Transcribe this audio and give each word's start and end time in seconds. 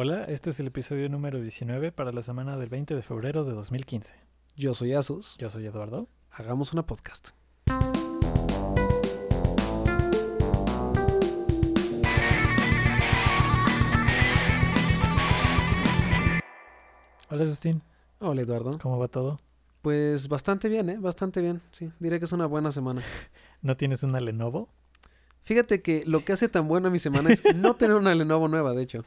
Hola, 0.00 0.22
este 0.26 0.50
es 0.50 0.60
el 0.60 0.68
episodio 0.68 1.08
número 1.08 1.40
19 1.40 1.90
para 1.90 2.12
la 2.12 2.22
semana 2.22 2.56
del 2.56 2.68
20 2.68 2.94
de 2.94 3.02
febrero 3.02 3.42
de 3.42 3.52
2015. 3.52 4.14
Yo 4.54 4.72
soy 4.72 4.92
Asus. 4.92 5.36
Yo 5.38 5.50
soy 5.50 5.66
Eduardo. 5.66 6.06
Hagamos 6.30 6.72
una 6.72 6.86
podcast. 6.86 7.30
Hola, 17.28 17.44
Justin. 17.44 17.82
Hola, 18.20 18.42
Eduardo. 18.42 18.78
¿Cómo 18.80 19.00
va 19.00 19.08
todo? 19.08 19.40
Pues 19.82 20.28
bastante 20.28 20.68
bien, 20.68 20.90
¿eh? 20.90 20.98
Bastante 21.00 21.40
bien. 21.40 21.60
Sí, 21.72 21.90
diré 21.98 22.20
que 22.20 22.26
es 22.26 22.32
una 22.32 22.46
buena 22.46 22.70
semana. 22.70 23.02
¿No 23.62 23.76
tienes 23.76 24.04
una 24.04 24.20
Lenovo? 24.20 24.68
Fíjate 25.40 25.82
que 25.82 26.04
lo 26.06 26.24
que 26.24 26.34
hace 26.34 26.48
tan 26.48 26.68
buena 26.68 26.88
mi 26.88 27.00
semana 27.00 27.32
es 27.32 27.42
no 27.56 27.74
tener 27.74 27.96
una 27.96 28.14
Lenovo 28.14 28.46
nueva, 28.46 28.74
de 28.74 28.82
hecho. 28.82 29.04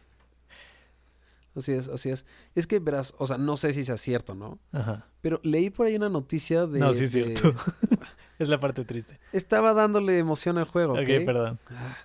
Así 1.56 1.74
es, 1.74 1.88
así 1.90 2.10
es. 2.10 2.26
Es 2.56 2.66
que 2.68 2.80
verás, 2.80 3.14
o 3.18 3.28
sea, 3.28 3.38
no 3.38 3.58
sé 3.58 3.74
si 3.74 3.84
sea 3.84 3.98
cierto, 3.98 4.36
¿no? 4.36 4.60
Ajá. 4.72 5.06
Pero 5.22 5.40
leí 5.44 5.70
por 5.70 5.86
ahí 5.88 5.96
una 5.96 6.10
noticia 6.10 6.66
de. 6.66 6.80
no, 6.80 6.94
sí 6.94 7.04
es 7.06 7.12
de- 7.14 7.36
cierto. 7.38 7.54
es 8.40 8.48
la 8.48 8.60
parte 8.60 8.86
triste. 8.86 9.20
Estaba 9.34 9.74
dándole 9.74 10.18
emoción 10.18 10.58
al 10.58 10.66
juego, 10.66 10.94
¿ok? 10.94 11.26
perdón. 11.26 11.60
Ah, 11.70 11.98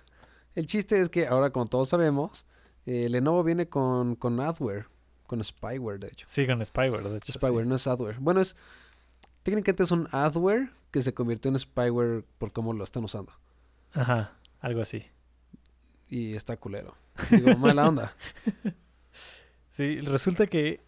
El 0.55 0.67
chiste 0.67 0.99
es 0.99 1.09
que 1.09 1.27
ahora, 1.27 1.51
como 1.51 1.65
todos 1.67 1.87
sabemos, 1.89 2.45
eh, 2.85 3.07
Lenovo 3.09 3.43
viene 3.43 3.69
con, 3.69 4.15
con 4.15 4.39
adware, 4.39 4.87
con 5.25 5.43
spyware, 5.43 5.99
de 5.99 6.07
hecho. 6.07 6.25
Sí, 6.29 6.45
con 6.45 6.63
Spyware, 6.65 7.03
de 7.09 7.17
hecho. 7.17 7.31
Spyware, 7.33 7.63
sí. 7.63 7.69
no 7.69 7.75
es 7.75 7.87
adware. 7.87 8.17
Bueno, 8.19 8.41
es 8.41 8.55
técnicamente 9.43 9.83
es 9.83 9.91
un 9.91 10.07
adware 10.11 10.71
que 10.91 11.01
se 11.01 11.13
convirtió 11.13 11.49
en 11.51 11.57
spyware 11.59 12.23
por 12.37 12.51
cómo 12.51 12.73
lo 12.73 12.83
están 12.83 13.03
usando. 13.05 13.31
Ajá, 13.93 14.33
algo 14.59 14.81
así. 14.81 15.05
Y 16.09 16.33
está 16.35 16.57
culero. 16.57 16.95
Digo, 17.31 17.55
mala 17.57 17.87
onda. 17.87 18.13
Sí, 19.69 19.99
resulta 20.01 20.47
que 20.47 20.81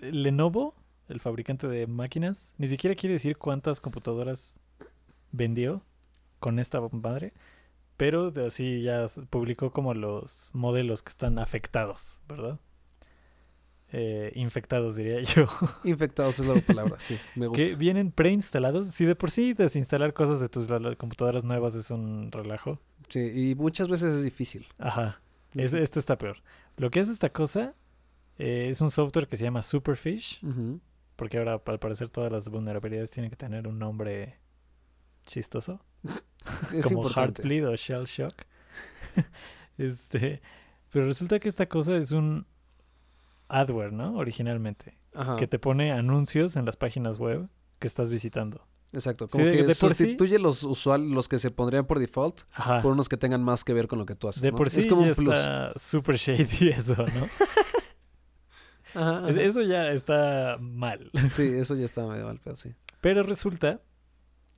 Lenovo, 0.00 0.74
el 1.08 1.20
fabricante 1.20 1.66
de 1.68 1.86
máquinas, 1.86 2.54
ni 2.58 2.68
siquiera 2.68 2.94
quiere 2.96 3.14
decir 3.14 3.36
cuántas 3.36 3.80
computadoras 3.80 4.60
vendió 5.32 5.82
con 6.38 6.58
esta 6.58 6.80
madre, 6.92 7.32
pero 7.96 8.32
así 8.46 8.82
ya 8.82 9.06
publicó 9.30 9.72
como 9.72 9.92
los 9.94 10.50
modelos 10.52 11.02
que 11.02 11.10
están 11.10 11.38
afectados, 11.38 12.20
¿verdad? 12.28 12.60
Eh, 13.90 14.32
infectados, 14.34 14.96
diría 14.96 15.20
yo. 15.34 15.46
Infectados 15.84 16.38
es 16.40 16.46
la 16.46 16.60
palabra, 16.60 16.98
sí, 16.98 17.18
me 17.34 17.46
gusta. 17.46 17.64
que 17.64 17.74
vienen 17.74 18.12
preinstalados. 18.12 18.88
Si 18.88 19.04
de 19.06 19.14
por 19.16 19.30
sí 19.30 19.54
desinstalar 19.54 20.12
cosas 20.12 20.40
de 20.40 20.48
tus 20.48 20.66
computadoras 20.98 21.44
nuevas 21.44 21.74
es 21.74 21.90
un 21.90 22.30
relajo. 22.30 22.78
Sí, 23.08 23.50
y 23.50 23.54
muchas 23.54 23.88
veces 23.88 24.14
es 24.14 24.22
difícil. 24.24 24.66
Ajá. 24.78 25.20
Es- 25.54 25.72
esto 25.72 25.98
está 25.98 26.18
peor. 26.18 26.36
Lo 26.78 26.90
que 26.90 27.00
hace 27.00 27.12
esta 27.12 27.30
cosa 27.30 27.74
eh, 28.38 28.68
es 28.70 28.80
un 28.80 28.90
software 28.90 29.26
que 29.28 29.36
se 29.36 29.44
llama 29.44 29.62
Superfish. 29.62 30.44
Ujú. 30.44 30.80
Porque 31.16 31.38
ahora, 31.38 31.60
al 31.64 31.78
parecer, 31.80 32.10
todas 32.10 32.30
las 32.30 32.48
vulnerabilidades 32.48 33.10
tienen 33.10 33.30
que 33.30 33.36
tener 33.36 33.66
un 33.66 33.78
nombre 33.78 34.38
chistoso. 35.26 35.80
Es 36.72 36.86
como 36.86 37.00
importante. 37.00 37.42
Heartbleed 37.42 37.68
o 37.68 37.76
Shell 37.76 38.04
Shock. 38.04 38.32
este, 39.78 40.40
pero 40.90 41.06
resulta 41.06 41.38
que 41.38 41.48
esta 41.48 41.68
cosa 41.68 41.96
es 41.96 42.12
un 42.12 42.46
adware, 43.48 43.92
¿no? 43.92 44.16
Originalmente. 44.16 44.96
Ajá, 45.14 45.36
Que 45.36 45.46
te 45.46 45.58
pone 45.58 45.92
anuncios 45.92 46.56
en 46.56 46.64
las 46.64 46.76
páginas 46.76 47.18
web 47.18 47.48
que 47.78 47.86
estás 47.86 48.10
visitando. 48.10 48.66
Exacto. 48.92 49.28
Como 49.28 49.44
que 49.44 49.64
de 49.64 49.74
sí- 49.74 49.80
sustituye 49.88 50.38
los 50.38 50.62
usual, 50.64 51.10
los 51.10 51.28
que 51.28 51.38
se 51.38 51.50
pondrían 51.50 51.86
por 51.86 51.98
default 51.98 52.42
Ajá. 52.52 52.80
por 52.82 52.92
unos 52.92 53.08
que 53.08 53.16
tengan 53.16 53.42
más 53.42 53.64
que 53.64 53.72
ver 53.72 53.86
con 53.88 53.98
lo 53.98 54.06
que 54.06 54.14
tú 54.14 54.28
haces. 54.28 54.42
de 54.42 54.50
¿no? 54.50 54.56
por 54.56 54.70
sí 54.70 54.80
es 54.80 54.86
como 54.86 55.02
ya 55.02 55.08
un 55.10 55.14
plus. 55.14 55.34
está 55.38 55.72
super 55.78 56.16
shady 56.16 56.68
eso, 56.76 56.96
¿no? 56.96 57.04
Ajá, 58.94 59.28
Es- 59.28 59.36
ajá. 59.36 59.42
Eso 59.42 59.62
ya 59.62 59.90
está 59.92 60.56
mal. 60.60 61.10
Sí, 61.32 61.42
eso 61.44 61.74
ya 61.74 61.84
está 61.84 62.06
medio 62.06 62.24
mal, 62.26 62.40
pero 62.42 62.56
sí. 62.56 62.72
Pero 63.00 63.22
resulta 63.22 63.80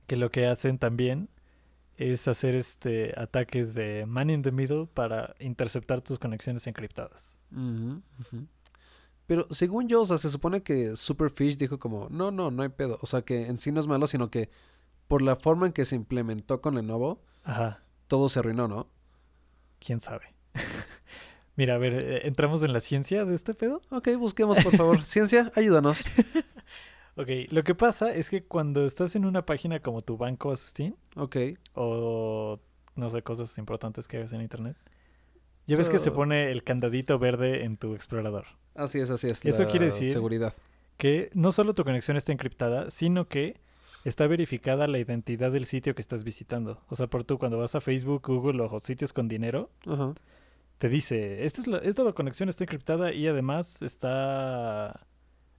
que 0.07 0.15
lo 0.15 0.29
que 0.31 0.47
hacen 0.47 0.77
también 0.77 1.29
es 1.97 2.27
hacer 2.27 2.55
este 2.55 3.13
ataques 3.17 3.73
de 3.75 4.05
man 4.07 4.29
in 4.29 4.41
the 4.41 4.51
middle 4.51 4.87
para 4.91 5.35
interceptar 5.39 6.01
tus 6.01 6.17
conexiones 6.17 6.65
encriptadas. 6.67 7.37
Ujú, 7.51 8.01
ujú. 8.19 8.47
Pero 9.31 9.47
según 9.49 9.87
yo, 9.87 10.01
o 10.01 10.05
sea, 10.05 10.17
se 10.17 10.29
supone 10.29 10.61
que 10.61 10.97
Superfish 10.97 11.55
dijo 11.55 11.79
como, 11.79 12.09
no, 12.09 12.31
no, 12.31 12.51
no 12.51 12.63
hay 12.63 12.67
pedo. 12.67 12.97
O 13.01 13.05
sea, 13.05 13.21
que 13.21 13.45
en 13.47 13.57
sí 13.57 13.71
no 13.71 13.79
es 13.79 13.87
malo, 13.87 14.05
sino 14.05 14.29
que 14.29 14.49
por 15.07 15.21
la 15.21 15.37
forma 15.37 15.67
en 15.67 15.71
que 15.71 15.85
se 15.85 15.95
implementó 15.95 16.59
con 16.59 16.75
Lenovo, 16.75 17.21
Ajá, 17.45 17.81
todo 18.09 18.27
se 18.27 18.39
arruinó, 18.39 18.67
¿no? 18.67 18.89
quién 19.79 20.01
sabe. 20.01 20.35
Mira, 21.55 21.75
a 21.75 21.77
ver, 21.77 21.93
eh, 21.93 22.27
¿entramos 22.27 22.61
en 22.63 22.73
la 22.73 22.81
ciencia 22.81 23.23
de 23.23 23.33
este 23.33 23.53
pedo? 23.53 23.81
Ok, 23.89 24.09
busquemos, 24.17 24.61
por 24.61 24.75
favor. 24.75 25.05
Ciencia, 25.05 25.49
ayúdanos. 25.55 26.03
Ok, 27.15 27.27
lo 27.51 27.63
que 27.63 27.73
pasa 27.73 28.13
es 28.13 28.29
que 28.29 28.43
cuando 28.43 28.85
estás 28.85 29.15
en 29.15 29.23
una 29.25 29.45
página 29.45 29.79
como 29.81 30.01
tu 30.01 30.17
banco, 30.17 30.51
Asustín, 30.51 30.97
Ok. 31.15 31.37
o 31.73 32.59
no 32.95 33.09
sé, 33.09 33.21
cosas 33.21 33.57
importantes 33.57 34.09
que 34.09 34.17
hagas 34.17 34.33
en 34.33 34.41
internet, 34.41 34.75
ya 35.71 35.77
ves 35.77 35.89
que 35.89 35.99
se 35.99 36.11
pone 36.11 36.51
el 36.51 36.63
candadito 36.63 37.17
verde 37.19 37.63
en 37.63 37.77
tu 37.77 37.95
explorador. 37.95 38.45
Así 38.75 38.99
es, 38.99 39.09
así 39.11 39.27
es. 39.27 39.45
Eso 39.45 39.63
la 39.63 39.69
quiere 39.69 39.85
decir- 39.87 40.11
Seguridad. 40.11 40.53
que 40.97 41.29
no 41.33 41.51
solo 41.51 41.73
tu 41.73 41.83
conexión 41.83 42.15
está 42.17 42.31
encriptada, 42.31 42.89
sino 42.91 43.27
que 43.27 43.59
está 44.05 44.27
verificada 44.27 44.87
la 44.87 44.99
identidad 44.99 45.51
del 45.51 45.65
sitio 45.65 45.93
que 45.95 46.01
estás 46.01 46.23
visitando. 46.23 46.81
O 46.89 46.95
sea, 46.95 47.07
por 47.07 47.23
tú 47.23 47.37
cuando 47.37 47.57
vas 47.57 47.75
a 47.75 47.81
Facebook, 47.81 48.21
Google 48.27 48.61
o 48.63 48.79
sitios 48.79 49.11
con 49.13 49.27
dinero, 49.27 49.69
te 50.77 50.89
dice, 50.89 51.43
esta, 51.45 51.61
es 51.61 51.67
la, 51.67 51.77
esta 51.79 52.11
conexión 52.13 52.49
está 52.49 52.63
encriptada 52.63 53.13
y 53.13 53.27
además 53.27 53.81
está... 53.81 55.05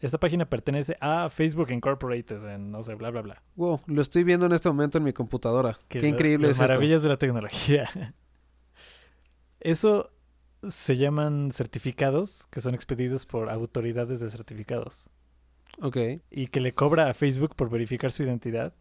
Esta 0.00 0.18
página 0.18 0.46
pertenece 0.46 0.96
a 1.00 1.28
Facebook 1.30 1.70
Incorporated, 1.70 2.44
en 2.48 2.72
no 2.72 2.82
sé, 2.82 2.96
bla, 2.96 3.10
bla, 3.10 3.22
bla. 3.22 3.42
Wow, 3.54 3.82
lo 3.86 4.00
estoy 4.02 4.24
viendo 4.24 4.46
en 4.46 4.52
este 4.52 4.68
momento 4.68 4.98
en 4.98 5.04
mi 5.04 5.12
computadora. 5.12 5.78
Qué 5.86 6.00
la- 6.00 6.08
increíble 6.08 6.48
las 6.48 6.56
es 6.56 6.60
esto. 6.60 6.72
maravillas 6.72 7.02
de 7.04 7.08
la 7.08 7.16
tecnología. 7.18 7.88
Eso 9.62 10.10
se 10.62 10.96
llaman 10.96 11.50
certificados 11.52 12.46
que 12.50 12.60
son 12.60 12.74
expedidos 12.74 13.26
por 13.26 13.50
autoridades 13.50 14.20
de 14.20 14.28
certificados. 14.30 15.10
Ok. 15.80 15.96
y 16.30 16.48
que 16.48 16.60
le 16.60 16.74
cobra 16.74 17.08
a 17.08 17.14
Facebook 17.14 17.56
por 17.56 17.70
verificar 17.70 18.12
su 18.12 18.22
identidad 18.22 18.74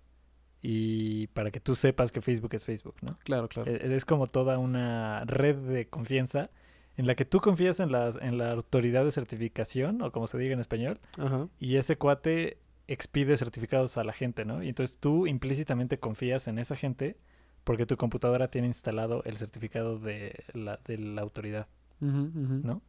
y 0.61 1.27
para 1.27 1.49
que 1.49 1.61
tú 1.61 1.73
sepas 1.73 2.11
que 2.11 2.19
Facebook 2.19 2.53
es 2.53 2.65
Facebook, 2.65 2.95
¿no? 3.01 3.17
Claro, 3.23 3.47
claro. 3.47 3.71
E- 3.71 3.95
Es 3.95 4.03
como 4.05 4.27
toda 4.27 4.57
una 4.57 5.23
red 5.25 5.55
de 5.55 5.87
confianza 5.87 6.51
en 6.97 7.07
la 7.07 7.15
que 7.15 7.23
tú 7.23 7.39
confías 7.39 7.79
en, 7.79 7.91
las, 7.93 8.17
en 8.21 8.37
la 8.37 8.51
autoridad 8.51 9.05
de 9.05 9.11
certificación, 9.13 10.01
o 10.01 10.11
como 10.11 10.27
se 10.27 10.37
diga 10.37 10.53
en 10.53 10.59
español, 10.59 10.99
Ajá. 11.17 11.47
y 11.59 11.77
ese 11.77 11.95
cuate 11.97 12.57
expide 12.89 13.37
certificados 13.37 13.95
a 13.97 14.03
la 14.03 14.11
gente, 14.11 14.43
¿no? 14.43 14.61
Y 14.61 14.67
entonces 14.67 14.97
tú 14.97 15.25
implícitamente 15.27 15.97
confías 15.97 16.47
en 16.49 16.59
esa 16.59 16.75
gente 16.75 17.15
porque 17.63 17.85
tu 17.85 17.97
computadora 17.97 18.49
tiene 18.49 18.67
instalado 18.67 19.23
el 19.25 19.37
certificado 19.37 19.99
de 19.99 20.43
la, 20.53 20.79
de 20.85 20.97
la 20.97 21.21
autoridad. 21.21 21.67
¿No? 21.99 22.81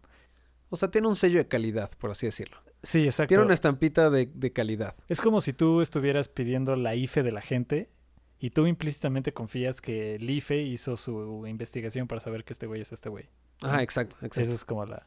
O 0.71 0.77
sea, 0.77 0.91
tiene 0.91 1.07
un 1.07 1.17
sello 1.17 1.39
de 1.39 1.47
calidad, 1.47 1.91
por 1.99 2.11
así 2.11 2.27
decirlo. 2.27 2.57
Sí, 2.83 3.05
exacto. 3.05 3.29
Tiene 3.29 3.45
una 3.45 3.55
estampita 3.55 4.09
de, 4.09 4.31
de 4.33 4.53
calidad. 4.53 4.95
Es 5.09 5.21
como 5.21 5.41
si 5.43 5.53
tú 5.53 5.83
estuvieras 5.83 6.29
pidiendo 6.29 6.77
la 6.77 6.95
IFE 6.95 7.23
de 7.23 7.33
la 7.33 7.43
gente 7.43 7.91
y 8.39 8.51
tú 8.51 8.67
implícitamente 8.67 9.33
confías 9.33 9.81
que 9.81 10.17
el 10.17 10.29
IFE 10.29 10.63
hizo 10.63 10.97
su 10.97 11.47
investigación 11.47 12.09
para 12.09 12.21
saber 12.21 12.45
que 12.45 12.55
este 12.55 12.67
güey 12.67 12.81
es 12.81 12.91
este 12.91 13.09
güey. 13.09 13.29
Ajá, 13.61 13.83
exacto, 13.83 14.17
exacto. 14.17 14.41
Esa 14.41 14.55
es 14.55 14.65
como 14.65 14.85
la 14.87 15.07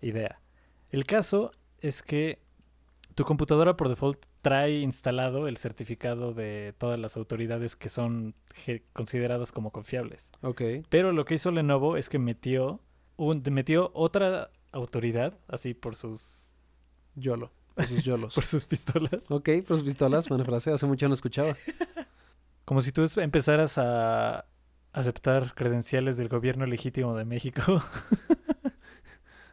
idea. 0.00 0.40
El 0.90 1.04
caso 1.04 1.50
es 1.80 2.02
que 2.02 2.43
tu 3.14 3.24
computadora 3.24 3.76
por 3.76 3.88
default 3.88 4.24
trae 4.42 4.80
instalado 4.80 5.48
el 5.48 5.56
certificado 5.56 6.32
de 6.34 6.74
todas 6.78 6.98
las 6.98 7.16
autoridades 7.16 7.76
que 7.76 7.88
son 7.88 8.34
consideradas 8.92 9.52
como 9.52 9.70
confiables. 9.70 10.32
Ok. 10.42 10.62
Pero 10.88 11.12
lo 11.12 11.24
que 11.24 11.34
hizo 11.34 11.50
Lenovo 11.50 11.96
es 11.96 12.08
que 12.08 12.18
metió, 12.18 12.80
un, 13.16 13.42
metió 13.50 13.90
otra 13.94 14.50
autoridad, 14.72 15.38
así 15.48 15.74
por 15.74 15.96
sus, 15.96 16.54
YOLO. 17.14 17.52
Por 17.74 17.86
sus 17.86 18.04
YOLOs. 18.04 18.34
por 18.34 18.44
sus 18.44 18.64
pistolas. 18.64 19.30
ok, 19.30 19.48
por 19.66 19.76
sus 19.76 19.86
pistolas. 19.86 20.28
Buena 20.28 20.44
frase. 20.44 20.72
Hace 20.72 20.86
mucho 20.86 21.08
no 21.08 21.14
escuchaba. 21.14 21.56
Como 22.64 22.80
si 22.80 22.92
tú 22.92 23.04
empezaras 23.16 23.76
a 23.78 24.46
aceptar 24.92 25.54
credenciales 25.54 26.16
del 26.16 26.28
gobierno 26.28 26.64
legítimo 26.66 27.16
de 27.16 27.24
México 27.24 27.60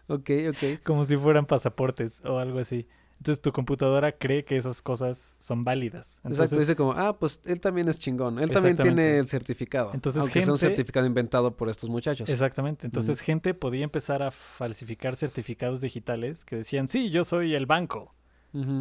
Ok, 0.07 0.30
ok. 0.50 0.81
como 0.84 1.04
si 1.06 1.16
fueran 1.18 1.46
pasaportes 1.46 2.22
o 2.25 2.38
algo 2.38 2.60
así. 2.60 2.88
Entonces 3.21 3.39
tu 3.39 3.51
computadora 3.51 4.13
cree 4.13 4.44
que 4.44 4.57
esas 4.57 4.81
cosas 4.81 5.35
son 5.38 5.63
válidas. 5.63 6.21
Exacto. 6.23 6.56
Dice 6.57 6.75
como, 6.75 6.94
ah, 6.94 7.19
pues 7.19 7.39
él 7.45 7.59
también 7.59 7.88
es 7.88 8.00
chingón. 8.00 8.39
Él 8.39 8.50
también 8.50 8.75
tiene 8.75 9.19
el 9.19 9.27
certificado. 9.27 9.91
Entonces, 9.94 10.19
aunque 10.19 10.41
sea 10.41 10.51
un 10.51 10.57
gente- 10.57 10.75
certificado 10.75 11.06
inventado 11.06 11.56
por 11.56 11.69
estos 11.69 11.88
muchachos. 11.91 12.27
Exactamente. 12.29 12.88
Entonces 12.88 13.21
gente 13.21 13.53
podía 13.53 13.83
empezar 13.83 14.23
a 14.23 14.31
falsificar 14.31 15.15
certificados 15.15 15.81
digitales 15.81 16.45
que 16.45 16.56
decían, 16.56 16.88
sí, 16.88 17.12
yo 17.12 17.23
soy 17.23 17.53
el 17.53 17.68
banco. 17.68 18.15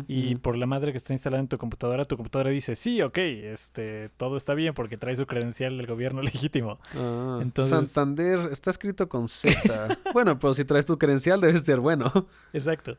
Y 0.08 0.34
por 0.36 0.56
la 0.56 0.64
madre 0.66 0.90
que 0.90 0.96
está 0.96 1.12
instalada 1.12 1.40
en 1.42 1.46
tu 1.48 1.56
computadora, 1.58 2.04
tu 2.06 2.16
computadora 2.16 2.48
dice, 2.50 2.74
sí, 2.74 3.02
ok, 3.02 3.18
este, 3.18 4.08
todo 4.16 4.36
está 4.38 4.54
bien 4.54 4.72
porque 4.74 4.96
trae 4.96 5.14
su 5.14 5.26
credencial 5.26 5.76
del 5.76 5.86
gobierno 5.86 6.22
legítimo. 6.22 6.78
Ah, 6.96 7.38
Entonces- 7.42 7.70
Santander 7.90 8.48
está 8.50 8.70
escrito 8.70 9.06
con 9.10 9.28
Z. 9.28 9.98
bueno, 10.14 10.38
pero 10.38 10.54
si 10.54 10.64
traes 10.64 10.86
tu 10.86 10.96
credencial 10.98 11.42
debe 11.42 11.58
ser 11.58 11.78
bueno. 11.80 12.10
Exacto. 12.54 12.96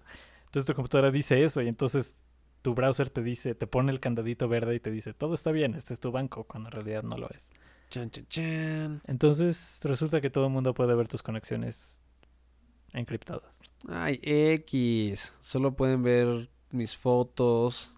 Entonces 0.51 0.68
tu 0.68 0.74
computadora 0.74 1.12
dice 1.12 1.45
eso 1.45 1.62
y 1.62 1.69
entonces 1.69 2.25
tu 2.62 2.74
browser 2.74 3.09
te 3.09 3.24
dice, 3.24 3.56
te 3.56 3.68
pone 3.68 3.89
el 3.89 4.01
candadito 4.01 4.50
verde 4.50 4.75
y 4.75 4.81
te 4.81 4.92
dice, 4.92 5.13
todo 5.13 5.33
está 5.33 5.53
bien, 5.53 5.75
este 5.75 5.94
es 5.94 6.01
tu 6.01 6.12
banco, 6.12 6.44
cuando 6.44 6.68
en 6.68 6.74
realidad 6.74 7.03
no 7.03 7.18
lo 7.18 7.30
es. 7.30 7.53
Chan, 7.89 8.12
chan, 8.12 8.27
chan. 8.27 9.01
Entonces 9.07 9.80
resulta 9.86 10.19
que 10.19 10.30
todo 10.30 10.48
el 10.48 10.51
mundo 10.51 10.74
puede 10.74 10.94
ver 10.94 11.07
tus 11.07 11.24
conexiones 11.24 12.03
encriptadas. 12.92 13.50
Ay, 13.88 14.19
X. 14.21 15.33
Solo 15.39 15.74
pueden 15.74 16.03
ver 16.03 16.50
mis 16.69 16.98
fotos, 16.98 17.95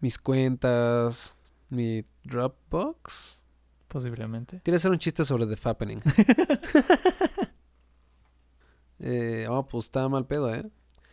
mis 0.00 0.18
cuentas, 0.18 1.36
mi 1.68 2.04
Dropbox. 2.24 3.44
Posiblemente. 3.86 4.60
Quería 4.64 4.78
hacer 4.78 4.90
un 4.90 4.98
chiste 4.98 5.24
sobre 5.24 5.46
The 5.46 5.54
Fappening. 5.54 6.02
eh, 8.98 9.46
oh, 9.48 9.68
pues 9.68 9.84
está 9.84 10.08
mal 10.08 10.26
pedo, 10.26 10.52
¿eh? 10.52 10.68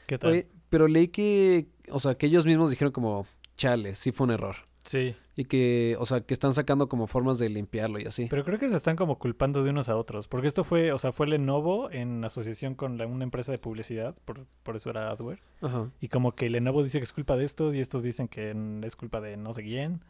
¿Qué 0.08 0.18
tal? 0.18 0.32
Oye, 0.32 0.50
pero 0.74 0.88
leí 0.88 1.08
que, 1.10 1.68
o 1.92 2.00
sea, 2.00 2.16
que 2.16 2.26
ellos 2.26 2.48
mismos 2.48 2.72
dijeron 2.72 2.92
como, 2.92 3.28
chale, 3.58 3.94
sí 3.94 4.12
fue 4.12 4.26
un 4.26 4.32
error. 4.32 4.56
Sí, 4.84 5.16
Y 5.36 5.46
que, 5.46 5.96
o 6.00 6.06
sea, 6.08 6.22
que 6.22 6.34
están 6.34 6.52
sacando 6.54 6.90
como 6.90 7.06
formas 7.06 7.38
de 7.38 7.48
limpiarlo 7.48 8.00
y 8.00 8.06
así. 8.06 8.26
pero 8.30 8.44
creo 8.44 8.58
que 8.58 8.68
se 8.70 8.76
están 8.76 8.96
como 8.96 9.18
culpando 9.20 9.64
de 9.64 9.70
unos 9.70 9.88
a 9.88 9.96
otros, 9.96 10.28
porque 10.28 10.48
esto 10.48 10.64
fue, 10.64 10.92
o 10.92 10.98
sea, 10.98 11.12
fue 11.14 11.28
Lenovo 11.28 11.92
en 11.92 12.26
asociación 12.26 12.74
con 12.76 12.98
la- 12.98 13.06
una 13.06 13.24
empresa 13.24 13.52
de 13.52 13.60
publicidad, 13.60 14.16
por, 14.26 14.46
por 14.64 14.76
eso 14.76 14.90
era 14.90 15.10
Adware, 15.12 15.42
Ajá. 15.62 15.90
y 16.02 16.08
como 16.10 16.34
que 16.36 16.50
Lenovo 16.50 16.84
dice 16.84 16.98
que 16.98 17.04
es 17.06 17.14
culpa 17.14 17.38
de 17.38 17.46
estos 17.46 17.76
y 17.76 17.80
estos 17.80 18.02
dicen 18.04 18.28
que 18.28 18.54
es 18.84 18.96
culpa 18.98 19.22
de 19.22 19.38
no 19.38 19.54
sé 19.54 19.62
quién, 19.64 20.02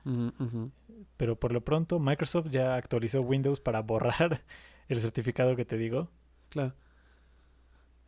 pero 1.18 1.38
por 1.39 1.51
lo 1.51 1.62
pronto 1.63 2.00
Microsoft 2.00 2.48
ya 2.50 2.75
actualizó 2.75 3.21
Windows 3.21 3.60
para 3.60 3.81
borrar 3.81 4.44
el 4.88 5.00
certificado 5.01 5.56
que 5.56 5.65
te 5.65 5.77
digo. 5.77 6.10
Claro. 6.50 6.74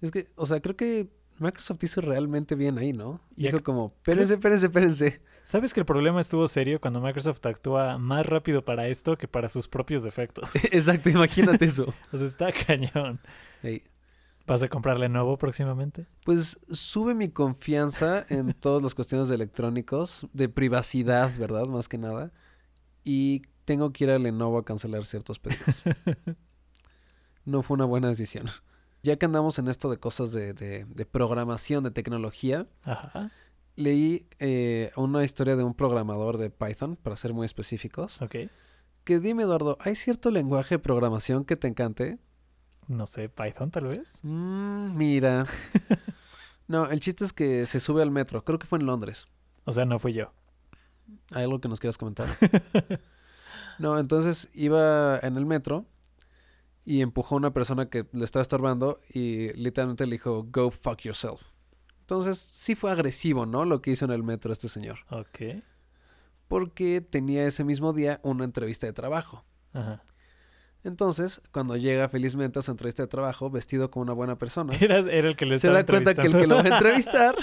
Es 0.02 0.10
que, 0.12 0.28
o 0.36 0.46
sea, 0.46 0.62
creo 0.62 0.76
que 0.76 1.10
Microsoft 1.38 1.84
hizo 1.84 2.02
realmente 2.02 2.56
bien 2.56 2.78
ahí, 2.78 2.94
¿no? 2.94 3.22
Y 3.36 3.44
Dijo 3.44 3.62
como, 3.62 3.94
espérense, 3.98 4.36
espérense, 4.36 4.66
espérense. 4.68 5.22
¿Sabes 5.44 5.74
que 5.74 5.82
el 5.82 5.86
problema 5.86 6.22
estuvo 6.22 6.48
serio 6.48 6.82
cuando 6.82 7.02
Microsoft 7.02 7.46
actúa 7.46 7.98
más 7.98 8.26
rápido 8.26 8.66
para 8.66 8.88
esto 8.88 9.18
que 9.18 9.28
para 9.28 9.50
sus 9.50 9.68
propios 9.68 10.04
defectos? 10.04 10.50
Exacto, 10.72 11.10
imagínate 11.10 11.66
eso. 11.66 11.94
o 12.12 12.18
sea, 12.18 12.28
está 12.28 12.52
cañón. 12.52 13.20
¿Vas 14.48 14.64
a 14.64 14.70
comprar 14.70 15.00
Lenovo 15.00 15.38
próximamente? 15.38 16.08
Pues 16.24 16.60
sube 16.72 17.14
mi 17.14 17.30
confianza 17.30 18.26
en 18.30 18.54
todas 18.60 18.82
las 18.82 18.96
cuestiones 18.96 19.28
de 19.28 19.36
electrónicos, 19.36 20.28
de 20.34 20.50
privacidad, 20.50 21.32
¿verdad? 21.38 21.66
Más 21.68 21.90
que 21.90 21.98
nada. 21.98 22.32
Y 23.04 23.42
tengo 23.66 23.92
que 23.92 24.06
ir 24.06 24.12
a 24.12 24.20
Lenovo 24.20 24.58
a 24.58 24.66
cancelar 24.66 25.04
ciertos 25.06 25.40
pedidos. 25.40 25.84
No 27.46 27.62
fue 27.62 27.76
una 27.76 27.86
buena 27.86 28.08
decisión. 28.08 28.48
Ya 29.06 29.18
que 29.18 29.26
andamos 29.26 29.60
en 29.60 29.68
esto 29.68 29.90
de 29.90 29.98
cosas 29.98 30.32
de, 30.32 30.54
de- 30.54 30.86
de 30.86 31.06
programación, 31.06 31.84
de 31.84 31.92
tecnología, 31.92 32.66
Ajá, 32.84 33.30
leí 33.76 34.26
eh, 34.40 34.92
una 34.96 35.24
historia 35.24 35.56
de 35.56 35.64
un 35.64 35.74
programador 35.76 36.38
de 36.38 36.50
Python, 36.50 36.96
para 36.96 37.16
ser 37.16 37.34
muy 37.34 37.46
específicos. 37.46 38.22
ok. 38.22 38.36
Que 39.04 39.20
dime, 39.20 39.44
Eduardo, 39.44 39.78
¿hay 39.82 39.94
cierto 39.96 40.32
lenguaje 40.32 40.76
de 40.76 40.80
programación 40.80 41.46
que 41.46 41.56
te 41.56 41.68
encante? 41.68 42.18
No 42.88 43.06
sé, 43.06 43.30
Python 43.30 43.70
tal 43.70 43.86
vez. 43.88 44.20
Mm, 44.24 44.96
mira. 44.98 45.46
No, 46.68 46.90
el 46.90 47.00
chiste 47.00 47.24
es 47.24 47.32
que 47.32 47.68
se 47.68 47.80
sube 47.80 48.02
al 48.02 48.10
metro. 48.10 48.44
Creo 48.44 48.58
que 48.58 48.66
fue 48.66 48.80
en 48.80 48.88
Londres. 48.88 49.28
O 49.66 49.72
sea, 49.72 49.86
no 49.86 50.00
fui 50.00 50.14
yo. 50.14 50.32
¿Hay 51.32 51.44
algo 51.44 51.62
que 51.62 51.68
nos 51.70 51.80
quieras 51.80 52.00
comentar? 52.00 52.26
No, 53.78 54.00
entonces 54.00 54.50
iba 54.54 55.20
en 55.20 55.38
el 55.38 55.46
metro 55.46 55.86
y 56.86 57.02
empujó 57.02 57.36
a 57.36 57.40
una 57.40 57.54
persona 57.54 57.90
que 57.90 58.06
le 58.14 58.24
estaba 58.24 58.42
estorbando 58.42 59.02
y 59.10 59.52
literalmente 59.54 60.06
le 60.06 60.14
dijo, 60.14 60.44
go 60.50 60.70
fuck 60.70 61.02
yourself. 61.02 61.42
Entonces 62.02 62.52
sí 62.54 62.76
fue 62.76 62.92
agresivo, 62.92 63.48
¿no? 63.48 63.66
Lo 63.66 63.82
que 63.82 63.92
hizo 63.92 64.06
en 64.06 64.12
el 64.12 64.22
metro 64.24 64.54
este 64.54 64.70
señor. 64.70 65.00
Ok. 65.10 65.64
Porque 66.48 67.02
tenía 67.02 67.48
ese 67.48 67.64
mismo 67.64 67.92
día 67.92 68.20
una 68.24 68.44
entrevista 68.46 68.86
de 68.86 68.94
trabajo. 68.94 69.44
Ajá. 69.74 70.04
Entonces, 70.84 71.42
cuando 71.52 71.76
llega 71.76 72.08
felizmente 72.10 72.60
a 72.60 72.62
su 72.62 72.70
entrevista 72.70 73.02
de 73.02 73.08
trabajo, 73.08 73.50
vestido 73.50 73.90
como 73.90 74.04
una 74.04 74.14
buena 74.14 74.38
persona, 74.38 74.76
Era, 74.80 75.00
era 75.00 75.30
el 75.30 75.36
que 75.36 75.48
le 75.48 75.58
se 75.58 75.70
da 75.70 75.84
cuenta 75.84 76.14
que 76.14 76.28
el 76.28 76.38
que 76.38 76.46
lo 76.46 76.58
va 76.58 76.62
a 76.62 76.68
entrevistar. 76.68 77.36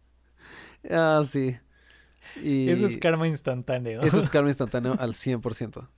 ah, 0.90 1.22
sí. 1.24 1.56
Y 2.42 2.68
Eso 2.68 2.84
es 2.84 2.98
karma 2.98 3.26
instantáneo. 3.26 4.02
eso 4.02 4.18
es 4.18 4.28
karma 4.30 4.50
instantáneo 4.50 4.94
al 5.00 5.14
100%. 5.14 5.88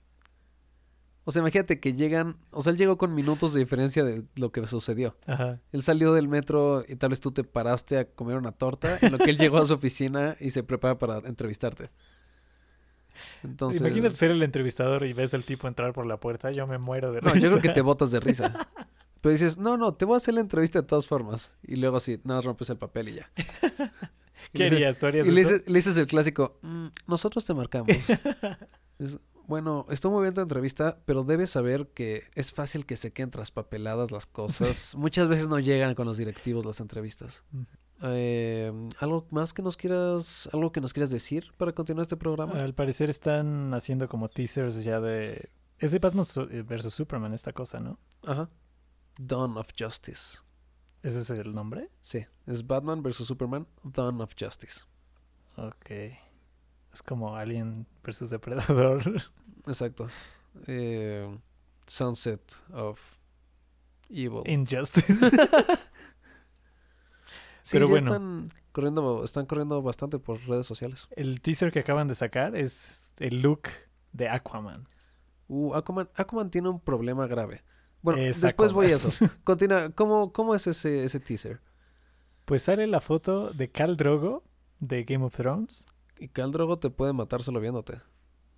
O 1.23 1.31
sea, 1.31 1.41
imagínate 1.41 1.79
que 1.79 1.93
llegan, 1.93 2.37
o 2.49 2.61
sea, 2.63 2.71
él 2.71 2.77
llegó 2.77 2.97
con 2.97 3.13
minutos 3.13 3.53
de 3.53 3.59
diferencia 3.59 4.03
de 4.03 4.23
lo 4.35 4.51
que 4.51 4.65
sucedió. 4.65 5.15
Ajá. 5.27 5.59
Él 5.71 5.83
salió 5.83 6.13
del 6.13 6.27
metro 6.27 6.83
y 6.87 6.95
tal 6.95 7.11
vez 7.11 7.19
tú 7.19 7.31
te 7.31 7.43
paraste 7.43 7.97
a 7.99 8.05
comer 8.05 8.37
una 8.37 8.51
torta, 8.51 8.97
en 9.01 9.11
lo 9.11 9.17
que 9.19 9.29
él 9.29 9.37
llegó 9.37 9.59
a 9.59 9.65
su 9.65 9.73
oficina 9.75 10.35
y 10.39 10.49
se 10.49 10.63
prepara 10.63 10.97
para 10.97 11.19
entrevistarte. 11.19 11.91
Entonces, 13.43 13.81
Imagínate 13.81 14.15
ser 14.15 14.31
el 14.31 14.41
entrevistador 14.41 15.05
y 15.05 15.13
ves 15.13 15.33
al 15.33 15.43
tipo 15.43 15.67
entrar 15.67 15.93
por 15.93 16.05
la 16.05 16.17
puerta. 16.17 16.51
Yo 16.51 16.65
me 16.67 16.77
muero 16.77 17.11
de 17.11 17.21
no, 17.21 17.29
risa. 17.31 17.39
yo 17.45 17.49
creo 17.51 17.61
que 17.61 17.69
te 17.69 17.81
botas 17.81 18.11
de 18.11 18.19
risa. 18.19 18.67
Pero 19.21 19.31
dices, 19.31 19.59
no, 19.59 19.77
no, 19.77 19.93
te 19.93 20.05
voy 20.05 20.15
a 20.15 20.17
hacer 20.17 20.33
la 20.33 20.41
entrevista 20.41 20.81
de 20.81 20.87
todas 20.87 21.05
formas. 21.05 21.53
Y 21.61 21.75
luego 21.75 21.97
así, 21.97 22.19
nada, 22.23 22.37
más 22.39 22.45
rompes 22.45 22.69
el 22.71 22.77
papel 22.77 23.09
y 23.09 23.13
ya. 23.15 23.31
Y 24.53 24.57
¿Qué 24.57 24.63
le 24.63 24.63
dices- 24.65 24.71
harías? 24.73 24.99
¿Tú 24.99 25.05
harías 25.05 25.27
Y 25.27 25.31
le 25.31 25.39
dices, 25.41 25.67
le 25.67 25.73
dices 25.73 25.97
el 25.97 26.07
clásico, 26.07 26.57
"Mm, 26.63 26.87
nosotros 27.07 27.45
te 27.45 27.53
marcamos. 27.53 27.89
Es, 28.99 29.17
bueno, 29.51 29.85
estoy 29.89 30.11
muy 30.11 30.21
bien 30.21 30.33
tu 30.33 30.39
entrevista, 30.39 30.97
pero 31.03 31.25
debes 31.25 31.49
saber 31.49 31.89
que 31.89 32.23
es 32.35 32.53
fácil 32.53 32.85
que 32.85 32.95
se 32.95 33.11
queden 33.11 33.31
traspapeladas 33.31 34.09
las 34.09 34.25
cosas. 34.25 34.95
Muchas 34.97 35.27
veces 35.27 35.49
no 35.49 35.59
llegan 35.59 35.93
con 35.93 36.07
los 36.07 36.15
directivos 36.15 36.65
las 36.65 36.79
entrevistas. 36.79 37.43
Ujú. 37.51 37.65
Eh, 38.03 38.71
¿Algo 39.01 39.27
más 39.29 39.51
que 39.51 39.61
nos 39.61 39.75
quieras, 39.75 40.47
algo 40.53 40.71
que 40.71 40.79
nos 40.79 40.93
quieras 40.93 41.09
decir 41.09 41.51
para 41.57 41.73
continuar 41.73 42.03
este 42.03 42.15
programa? 42.15 42.63
Al 42.63 42.73
parecer 42.73 43.09
están 43.09 43.73
haciendo 43.73 44.07
como 44.07 44.29
teasers 44.29 44.85
ya 44.85 45.01
de... 45.01 45.49
Es 45.79 45.91
de 45.91 45.99
Batman 45.99 46.25
eh, 46.49 46.63
versus 46.65 46.93
Superman 46.93 47.33
esta 47.33 47.51
cosa, 47.51 47.81
¿no? 47.81 47.99
Ajá. 48.25 48.49
Dawn 49.19 49.57
of 49.57 49.67
Justice. 49.77 50.39
¿Ese 51.03 51.19
es 51.19 51.29
el 51.29 51.53
nombre? 51.53 51.89
Sí, 52.01 52.25
es 52.47 52.65
Batman 52.65 53.03
versus 53.03 53.27
Superman, 53.27 53.67
Dawn 53.83 54.21
of 54.21 54.33
Justice. 54.39 54.85
Ok. 55.57 55.91
Es 56.93 57.01
como 57.01 57.35
Alien 57.35 57.87
versus 58.03 58.29
Depredador. 58.29 59.01
Exacto. 59.67 60.07
Eh, 60.67 61.37
Sunset 61.87 62.63
of 62.73 63.17
Evil. 64.09 64.41
Injustice. 64.45 65.13
Sí, 67.63 67.77
Pero 67.77 67.87
bueno. 67.89 68.07
están 68.11 68.53
corriendo, 68.71 69.23
están 69.23 69.45
corriendo 69.45 69.81
bastante 69.83 70.17
por 70.17 70.39
redes 70.47 70.65
sociales. 70.65 71.07
el 71.15 71.41
teaser 71.41 71.71
que 71.71 71.79
acaban 71.79 72.07
de 72.07 72.15
sacar 72.15 72.55
es 72.55 73.13
el 73.19 73.41
look 73.41 73.69
de 74.13 74.29
Aquaman. 74.29 74.87
Uh, 75.47 75.75
Aquaman, 75.75 76.09
Aquaman 76.15 76.49
tiene 76.49 76.69
un 76.69 76.79
problema 76.79 77.27
grave. 77.27 77.63
Bueno, 78.01 78.19
Es 78.19 78.41
después 78.41 78.73
voy 78.73 78.87
a 78.87 78.95
eso. 78.95 79.09
Continúa. 79.43 79.91
¿Cómo, 79.91 80.33
cómo 80.33 80.55
es 80.55 80.65
ese, 80.65 81.03
ese 81.03 81.19
teaser? 81.19 81.61
Pues 82.45 82.63
sale 82.63 82.87
la 82.87 82.99
foto 82.99 83.51
de 83.51 83.69
Khal 83.69 83.95
Drogo 83.95 84.43
de 84.79 85.03
Game 85.03 85.23
of 85.23 85.35
Thrones. 85.35 85.85
Y 86.21 86.27
Khal 86.27 86.51
Drogo 86.51 86.77
te 86.77 86.91
puede 86.91 87.13
matar 87.13 87.41
solo 87.41 87.59
viéndote. 87.59 87.99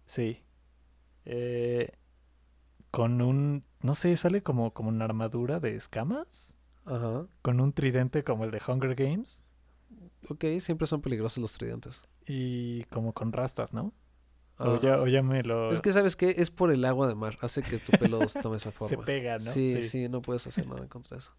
Sí. 0.06 0.44
Eh, 1.24 1.94
con 2.92 3.22
un... 3.22 3.64
No 3.82 3.96
sé, 3.96 4.18
sale 4.18 4.44
como, 4.44 4.74
como 4.74 4.90
una 4.90 5.06
armadura 5.06 5.62
de 5.62 5.76
escamas. 5.78 6.58
Ajá. 6.84 7.26
Con 7.42 7.62
un 7.62 7.72
tridente 7.72 8.26
como 8.26 8.44
el 8.44 8.52
de 8.52 8.62
Hunger 8.68 8.96
Games. 8.96 9.46
Ok, 10.30 10.44
siempre 10.60 10.88
son 10.88 11.00
peligrosos 11.02 11.38
los 11.38 11.54
tridentes. 11.54 12.02
Y 12.28 12.84
como 12.86 13.14
con 13.14 13.32
rastas, 13.32 13.74
¿no? 13.74 13.94
Ah, 14.58 14.68
O, 14.68 14.82
ya, 14.82 15.00
o 15.00 15.08
ya 15.08 15.24
me 15.24 15.42
lo... 15.42 15.72
Es 15.72 15.80
que, 15.80 15.94
¿sabes 15.94 16.18
qué? 16.18 16.36
Es 16.38 16.52
por 16.52 16.70
el 16.70 16.84
agua 16.84 17.08
de 17.08 17.16
mar. 17.16 17.38
Hace 17.40 17.64
que 17.64 17.78
tu 17.78 17.94
pelo 17.94 18.20
tome 18.42 18.58
esa 18.58 18.74
forma. 18.74 18.90
se 18.90 18.98
pega, 18.98 19.38
¿no? 19.38 19.46
sí, 19.46 19.82
sí, 19.84 20.10
no 20.10 20.22
puedes 20.22 20.46
hacer 20.48 20.68
nada 20.68 20.86
contra 20.90 21.18
eso. 21.18 21.34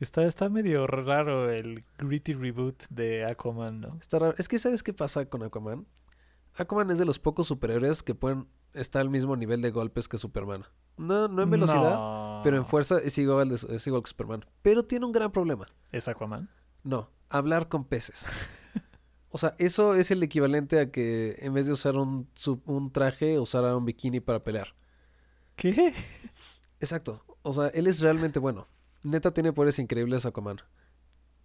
Está, 0.00 0.24
está 0.24 0.48
medio 0.50 0.86
raro 0.86 1.50
el 1.50 1.84
gritty 1.98 2.34
reboot 2.34 2.84
de 2.90 3.24
Aquaman, 3.24 3.80
¿no? 3.80 3.96
Está 4.00 4.18
raro. 4.18 4.34
Es 4.36 4.48
que, 4.48 4.58
¿sabes 4.58 4.82
qué 4.82 4.92
pasa 4.92 5.24
con 5.28 5.42
Aquaman? 5.42 5.86
Aquaman 6.58 6.90
es 6.90 6.98
de 6.98 7.04
los 7.06 7.18
pocos 7.18 7.46
superhéroes 7.46 8.02
que 8.02 8.14
pueden 8.14 8.46
estar 8.74 9.00
al 9.00 9.08
mismo 9.10 9.36
nivel 9.36 9.62
de 9.62 9.70
golpes 9.70 10.06
que 10.08 10.18
Superman. 10.18 10.64
No, 10.98 11.28
no 11.28 11.42
en 11.42 11.50
velocidad, 11.50 11.96
No. 11.96 12.40
pero 12.44 12.56
en 12.58 12.66
fuerza 12.66 12.98
es 12.98 13.16
igual, 13.18 13.48
de- 13.50 13.74
es 13.76 13.86
igual 13.86 14.02
que 14.02 14.08
Superman. 14.10 14.44
Pero 14.62 14.82
tiene 14.84 15.06
un 15.06 15.12
gran 15.12 15.32
problema. 15.32 15.66
¿Es 15.92 16.08
Aquaman? 16.08 16.50
No, 16.82 17.10
hablar 17.30 17.68
con 17.68 17.84
peces. 17.84 18.26
O 19.30 19.38
sea, 19.38 19.54
eso 19.58 19.94
es 19.96 20.10
el 20.12 20.22
equivalente 20.22 20.80
a 20.80 20.90
que 20.90 21.34
en 21.40 21.52
vez 21.52 21.66
de 21.66 21.72
usar 21.72 21.96
un, 21.96 22.26
un 22.64 22.90
traje, 22.90 23.38
usara 23.38 23.76
un 23.76 23.84
bikini 23.84 24.20
para 24.20 24.42
pelear. 24.42 24.74
¿Qué? 25.56 25.92
Exacto. 26.80 27.22
O 27.42 27.52
sea, 27.52 27.66
él 27.68 27.86
es 27.86 28.00
realmente 28.00 28.38
bueno. 28.38 28.66
Neta 29.10 29.32
tiene 29.32 29.52
poderes 29.52 29.78
increíbles 29.78 30.26
Aquaman. 30.26 30.60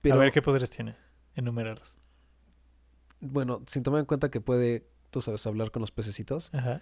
Pero 0.01 0.15
A 0.15 0.20
ver 0.20 0.32
qué 0.32 0.41
poderes 0.41 0.70
tiene. 0.70 0.96
Enumeralos. 1.36 1.98
Bueno, 3.20 3.62
sin 3.68 3.84
tomar 3.84 4.00
en 4.00 4.06
cuenta 4.06 4.32
que 4.32 4.41
puede, 4.41 4.88
tú 5.12 5.22
sabes, 5.22 5.46
hablar 5.46 5.72
con 5.72 5.82
los 5.82 5.91
pececitos. 5.91 6.50
Ajá. 6.53 6.82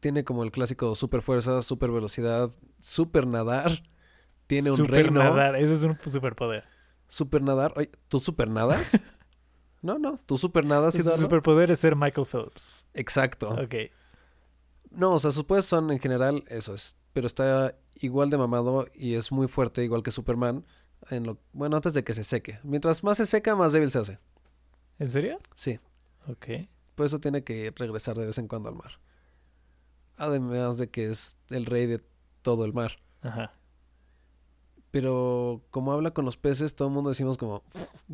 Tiene 0.00 0.24
como 0.24 0.44
el 0.44 0.52
clásico 0.52 0.94
super 0.94 1.22
fuerza, 1.22 1.62
super 1.62 1.90
velocidad, 1.90 2.50
super 2.80 3.26
nadar. 3.26 3.70
Tiene 4.46 4.70
un 4.70 4.76
Super 4.76 5.04
reino. 5.04 5.22
nadar, 5.22 5.56
ese 5.56 5.74
es 5.74 5.82
un 5.82 5.98
superpoder. 6.04 6.64
Super 7.08 7.42
nadar. 7.42 7.72
Oye, 7.76 7.90
¿tú 8.08 8.20
super 8.20 8.48
nadas? 8.48 9.00
no, 9.82 9.98
no, 9.98 10.18
tú 10.26 10.36
super 10.36 10.64
nadas 10.66 10.94
y 10.96 11.02
Su 11.02 11.10
superpoder 11.16 11.70
es 11.70 11.80
ser 11.80 11.96
Michael 11.96 12.26
Phelps. 12.26 12.70
Exacto. 12.92 13.48
Ok. 13.50 13.74
No, 14.90 15.12
o 15.14 15.18
sea, 15.18 15.30
sus 15.30 15.44
poderes 15.44 15.64
son 15.64 15.90
en 15.90 15.98
general 16.00 16.44
eso 16.48 16.74
es. 16.74 16.96
Pero 17.12 17.26
está 17.26 17.76
igual 17.96 18.30
de 18.30 18.38
mamado 18.38 18.86
y 18.94 19.14
es 19.14 19.32
muy 19.32 19.48
fuerte, 19.48 19.84
igual 19.84 20.02
que 20.02 20.10
Superman. 20.10 20.64
En 21.10 21.24
lo, 21.26 21.38
bueno, 21.52 21.76
antes 21.76 21.94
de 21.94 22.04
que 22.04 22.14
se 22.14 22.24
seque. 22.24 22.58
Mientras 22.62 23.04
más 23.04 23.16
se 23.18 23.26
seca, 23.26 23.56
más 23.56 23.72
débil 23.72 23.90
se 23.90 23.98
hace. 23.98 24.18
¿En 24.98 25.08
serio? 25.08 25.38
Sí. 25.54 25.78
Ok. 26.28 26.46
Por 26.94 27.06
eso 27.06 27.18
tiene 27.18 27.42
que 27.42 27.72
regresar 27.76 28.16
de 28.16 28.26
vez 28.26 28.38
en 28.38 28.48
cuando 28.48 28.68
al 28.68 28.76
mar. 28.76 29.00
Además 30.16 30.78
de 30.78 30.90
que 30.90 31.08
es 31.08 31.36
el 31.50 31.66
rey 31.66 31.86
de 31.86 32.00
todo 32.42 32.64
el 32.64 32.72
mar. 32.72 32.92
Ajá. 33.22 33.52
Pero 34.90 35.62
como 35.70 35.92
habla 35.92 36.12
con 36.12 36.26
los 36.26 36.36
peces, 36.36 36.76
todo 36.76 36.88
el 36.88 36.94
mundo 36.94 37.10
decimos 37.10 37.38
como, 37.38 37.62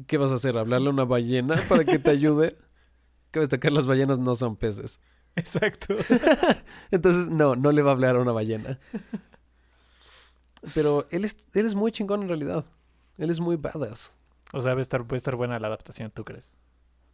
¿qué 0.06 0.16
vas 0.16 0.30
a 0.30 0.36
hacer? 0.36 0.56
¿Hablarle 0.56 0.88
a 0.88 0.92
una 0.92 1.04
ballena 1.04 1.56
para 1.68 1.84
que 1.84 1.98
te 1.98 2.10
ayude? 2.12 2.56
Cabe 3.32 3.42
destacar, 3.42 3.72
las 3.72 3.86
ballenas 3.86 4.18
no 4.20 4.34
son 4.34 4.56
peces. 4.56 5.00
Exacto. 5.38 5.94
Entonces, 6.90 7.28
no, 7.28 7.54
no 7.54 7.72
le 7.72 7.82
va 7.82 7.90
a 7.90 7.94
hablar 7.94 8.16
a 8.16 8.20
una 8.20 8.32
ballena. 8.32 8.78
Pero 10.74 11.06
él 11.10 11.24
es, 11.24 11.36
él 11.54 11.66
es 11.66 11.74
muy 11.74 11.92
chingón 11.92 12.22
en 12.22 12.28
realidad. 12.28 12.64
Él 13.16 13.30
es 13.30 13.40
muy 13.40 13.56
badass. 13.56 14.12
O 14.52 14.60
sea, 14.60 14.72
a 14.72 14.80
estar, 14.80 15.06
a 15.08 15.16
estar 15.16 15.36
buena 15.36 15.58
la 15.58 15.68
adaptación, 15.68 16.10
¿tú 16.10 16.24
crees? 16.24 16.56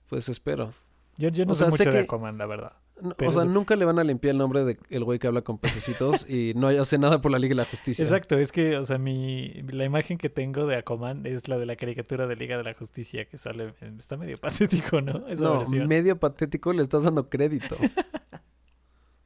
Pues 0.08 0.28
espero. 0.28 0.72
Yo, 1.16 1.28
yo 1.28 1.44
no 1.46 1.52
O 1.52 1.54
sé 1.54 1.60
sea, 1.64 1.70
sé 1.70 1.84
mucho 1.84 1.96
de 1.96 2.00
Aquaman, 2.04 2.38
la 2.38 2.46
verdad. 2.46 2.72
No, 3.00 3.12
o 3.26 3.32
sea, 3.32 3.44
nunca 3.44 3.74
le 3.74 3.84
van 3.84 3.98
a 3.98 4.04
limpiar 4.04 4.32
el 4.32 4.38
nombre 4.38 4.64
de 4.64 4.78
el 4.88 5.02
güey 5.02 5.18
que 5.18 5.26
habla 5.26 5.42
con 5.42 5.58
pececitos 5.58 6.28
y 6.28 6.52
no 6.54 6.68
hace 6.68 6.96
nada 6.96 7.20
por 7.20 7.32
la 7.32 7.38
Liga 7.40 7.50
de 7.50 7.56
la 7.56 7.64
Justicia. 7.64 8.02
Exacto, 8.04 8.38
es 8.38 8.52
que, 8.52 8.76
o 8.76 8.84
sea, 8.84 8.98
mi, 8.98 9.48
la 9.68 9.84
imagen 9.84 10.16
que 10.16 10.28
tengo 10.30 10.66
de 10.66 10.76
Aquaman 10.76 11.26
es 11.26 11.48
la 11.48 11.58
de 11.58 11.66
la 11.66 11.74
caricatura 11.74 12.28
de 12.28 12.36
Liga 12.36 12.56
de 12.56 12.62
la 12.62 12.74
Justicia 12.74 13.24
que 13.24 13.36
sale. 13.36 13.74
Está 13.98 14.16
medio 14.16 14.38
patético, 14.40 15.00
¿no? 15.00 15.26
Esa 15.26 15.42
No, 15.42 15.58
versión. 15.58 15.88
medio 15.88 16.18
patético 16.20 16.72
le 16.72 16.82
estás 16.82 17.04
dando 17.04 17.28
crédito. 17.28 17.76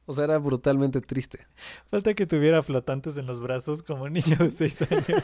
O 0.05 0.13
sea, 0.13 0.23
era 0.23 0.39
brutalmente 0.39 1.01
triste. 1.01 1.45
Falta 1.91 2.15
que 2.15 2.25
tuviera 2.25 2.63
flotantes 2.63 3.15
en 3.17 3.27
los 3.27 3.39
brazos 3.39 3.83
como 3.83 4.05
un 4.05 4.13
niño 4.13 4.37
de 4.39 4.49
6 4.49 4.91
años. 4.91 5.23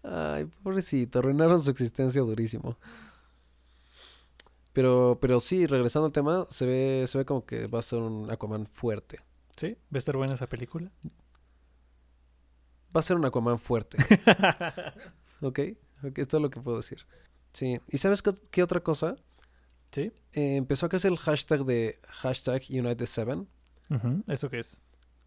Ay, 0.02 0.46
pobrecito, 0.62 1.18
arruinaron 1.18 1.60
su 1.60 1.70
existencia 1.70 2.22
durísimo. 2.22 2.78
Pero, 4.72 5.18
pero 5.20 5.38
sí, 5.40 5.66
regresando 5.66 6.06
al 6.06 6.12
tema, 6.12 6.46
se 6.48 6.64
ve, 6.66 7.04
se 7.06 7.18
ve 7.18 7.24
como 7.24 7.44
que 7.44 7.66
va 7.66 7.78
a 7.80 7.82
ser 7.82 8.00
un 8.00 8.30
Aquaman 8.30 8.66
fuerte. 8.66 9.20
¿Sí? 9.56 9.76
¿Va 9.92 9.96
a 9.96 9.98
estar 9.98 10.16
buena 10.16 10.34
esa 10.34 10.48
película? 10.48 10.90
Va 12.94 13.00
a 13.00 13.02
ser 13.02 13.16
un 13.16 13.24
Aquaman 13.24 13.58
fuerte. 13.58 13.98
¿Ok? 15.42 15.60
Ok, 16.04 16.18
esto 16.18 16.38
es 16.38 16.42
lo 16.42 16.50
que 16.50 16.60
puedo 16.60 16.78
decir. 16.78 17.06
Sí. 17.52 17.80
¿Y 17.88 17.98
sabes 17.98 18.22
qué, 18.22 18.32
qué 18.50 18.62
otra 18.62 18.80
cosa? 18.80 19.16
¿Sí? 19.90 20.12
Eh, 20.32 20.56
empezó 20.56 20.86
a 20.86 20.88
crecer 20.88 21.12
el 21.12 21.18
hashtag 21.18 21.64
de 21.64 21.98
hashtag 22.08 22.62
United 22.70 23.06
Seven. 23.06 23.48
¿Eso 24.26 24.48
qué 24.48 24.60
es? 24.60 24.80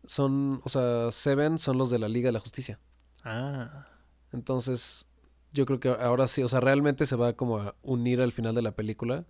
Son, 0.06 0.60
o 0.64 0.70
sea, 0.70 1.12
Seven 1.12 1.60
son 1.60 1.78
los 1.78 1.92
de 1.92 2.00
la 2.00 2.10
Liga 2.10 2.30
de 2.30 2.32
la 2.34 2.40
Justicia. 2.40 2.80
Ah, 3.24 3.88
Entonces, 4.32 5.06
yo 5.54 5.68
creo 5.68 5.80
que 5.80 5.90
ahora 5.90 6.26
sí, 6.26 6.42
o 6.42 6.48
sea, 6.48 6.62
realmente 6.62 7.06
se 7.06 7.16
va 7.16 7.34
como 7.34 7.60
a 7.60 7.76
unir 7.84 8.22
al 8.22 8.32
final 8.32 8.56
de 8.56 8.64
la 8.64 8.72
película 8.72 9.26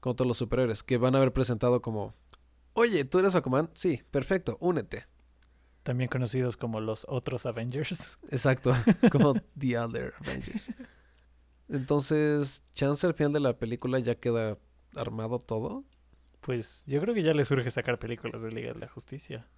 con 0.00 0.14
todos 0.16 0.26
los 0.28 0.38
superhéroes 0.38 0.82
que 0.82 0.98
van 0.98 1.14
a 1.14 1.18
haber 1.18 1.32
presentado 1.32 1.80
como, 1.82 2.12
oye, 2.74 3.04
¿tú 3.04 3.18
eres 3.18 3.34
Aquaman? 3.34 3.70
Sí, 3.74 4.02
perfecto, 4.10 4.56
únete. 4.60 5.06
también 5.82 6.08
conocidos 6.10 6.56
como 6.56 6.80
los 6.80 7.06
otros 7.08 7.46
Avengers. 7.46 8.18
Exacto, 8.30 8.72
como 9.12 9.34
The 9.58 9.78
Other 9.78 10.14
Avengers. 10.20 10.70
Entonces, 11.68 12.62
chance 12.74 13.06
al 13.06 13.14
final 13.14 13.32
de 13.32 13.40
la 13.40 13.58
película 13.58 13.98
ya 13.98 14.14
queda 14.14 14.58
armado 14.94 15.38
todo. 15.38 15.84
Pues 16.40 16.84
yo 16.86 17.00
creo 17.00 17.12
que 17.14 17.22
ya 17.24 17.34
les 17.34 17.48
surge 17.48 17.70
sacar 17.70 17.98
películas 17.98 18.40
de 18.42 18.52
Liga 18.52 18.72
de 18.72 18.78
la 18.80 18.88
Justicia. 18.88 19.48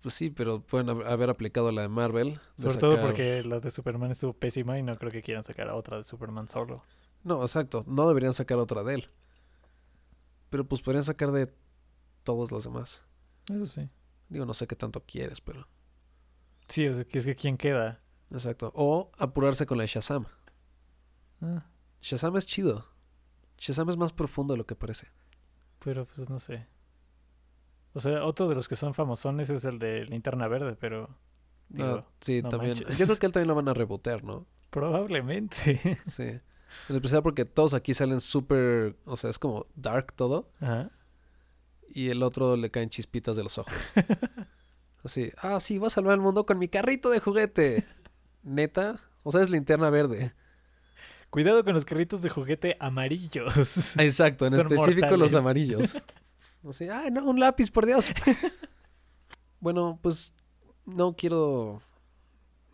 Pues 0.00 0.14
sí, 0.14 0.30
pero 0.30 0.60
pueden 0.62 0.86
hab- 0.86 1.06
haber 1.06 1.28
aplicado 1.28 1.72
la 1.72 1.82
de 1.82 1.88
Marvel. 1.88 2.38
de 2.56 2.62
Sobre 2.62 2.76
todo 2.78 3.00
porque 3.02 3.42
la 3.44 3.58
de 3.60 3.70
Superman 3.70 4.12
estuvo 4.12 4.32
pésima 4.32 4.78
y 4.78 4.82
no 4.82 4.94
creo 4.96 5.10
que 5.10 5.22
quieran 5.22 5.42
sacar 5.44 5.68
a 5.68 5.74
otra 5.74 5.96
de 5.98 6.04
Superman 6.04 6.46
solo. 6.48 6.82
No, 7.24 7.42
exacto, 7.42 7.82
no 7.86 8.08
deberían 8.08 8.32
sacar 8.32 8.58
otra 8.58 8.82
de 8.84 8.94
él. 8.94 9.08
Pero 10.50 10.66
pues 10.68 10.82
podrían 10.82 11.04
sacar 11.04 11.32
de 11.32 11.52
todos 12.24 12.52
los 12.52 12.64
demás. 12.64 13.02
Eso 13.48 13.66
sí. 13.66 13.88
Digo, 14.28 14.44
no 14.46 14.54
sé 14.54 14.66
qué 14.66 14.76
tanto 14.76 15.04
quieres, 15.04 15.40
pero... 15.40 15.66
Sí, 16.68 16.86
o 16.86 16.94
sea, 16.94 17.04
que 17.04 17.18
es 17.18 17.24
que 17.24 17.34
quién 17.34 17.56
queda. 17.56 18.00
Exacto. 18.30 18.70
O 18.74 19.10
apurarse 19.18 19.66
con 19.66 19.78
la 19.78 19.82
de 19.82 19.88
Shazam. 19.88 20.24
Ah, 21.40 21.66
Shazam 22.00 22.36
es 22.36 22.46
chido. 22.46 22.84
Shazam 23.58 23.88
es 23.90 23.96
más 23.96 24.12
profundo 24.12 24.54
de 24.54 24.58
lo 24.58 24.66
que 24.66 24.76
parece. 24.76 25.08
pero 25.82 26.06
pues 26.06 26.28
no 26.28 26.38
sé. 26.38 26.66
O 27.92 27.98
sea, 28.00 28.24
otro 28.24 28.48
de 28.48 28.54
los 28.54 28.68
que 28.68 28.76
son 28.76 28.94
famosones 28.94 29.50
es 29.50 29.64
el 29.64 29.78
de 29.80 30.04
Linterna 30.06 30.46
Verde, 30.46 30.76
pero 30.76 31.18
digo, 31.68 31.88
Ah, 31.88 32.06
sí, 32.20 32.40
no 32.42 32.48
también. 32.50 32.74
manches. 32.74 32.98
Yo 32.98 33.06
creo 33.06 33.18
que 33.18 33.26
él 33.26 33.32
también 33.32 33.48
lo 33.48 33.54
van 33.56 33.68
a 33.68 33.74
rebotear, 33.74 34.22
¿no? 34.22 34.46
probablemente. 34.70 35.98
Sí. 36.06 36.40
En 36.88 36.96
especial 36.96 37.22
porque 37.22 37.44
todos 37.44 37.74
aquí 37.74 37.94
salen 37.94 38.20
súper... 38.20 38.96
O 39.04 39.16
sea, 39.16 39.30
es 39.30 39.38
como 39.38 39.66
dark 39.74 40.12
todo. 40.14 40.50
Ajá. 40.60 40.90
Y 41.92 42.08
el 42.10 42.22
otro 42.22 42.56
le 42.56 42.70
caen 42.70 42.88
chispitas 42.88 43.36
de 43.36 43.42
los 43.42 43.58
ojos. 43.58 43.74
Así. 45.04 45.32
Ah, 45.38 45.60
sí, 45.60 45.78
voy 45.78 45.88
a 45.88 45.90
salvar 45.90 46.14
el 46.14 46.20
mundo 46.20 46.44
con 46.44 46.58
mi 46.58 46.68
carrito 46.68 47.10
de 47.10 47.20
juguete. 47.20 47.84
Neta. 48.42 49.00
O 49.22 49.32
sea, 49.32 49.42
es 49.42 49.50
linterna 49.50 49.90
verde. 49.90 50.32
Cuidado 51.30 51.64
con 51.64 51.74
los 51.74 51.84
carritos 51.84 52.22
de 52.22 52.28
juguete 52.28 52.76
amarillos. 52.80 53.96
Exacto, 53.98 54.46
en 54.46 54.52
Son 54.52 54.60
específico 54.60 55.16
los 55.16 55.34
amarillos. 55.34 55.96
Así, 56.68 56.88
ay, 56.88 57.10
no, 57.10 57.24
un 57.24 57.38
lápiz, 57.38 57.70
por 57.70 57.86
Dios. 57.86 58.10
bueno, 59.60 59.98
pues 60.02 60.34
no 60.84 61.12
quiero. 61.12 61.82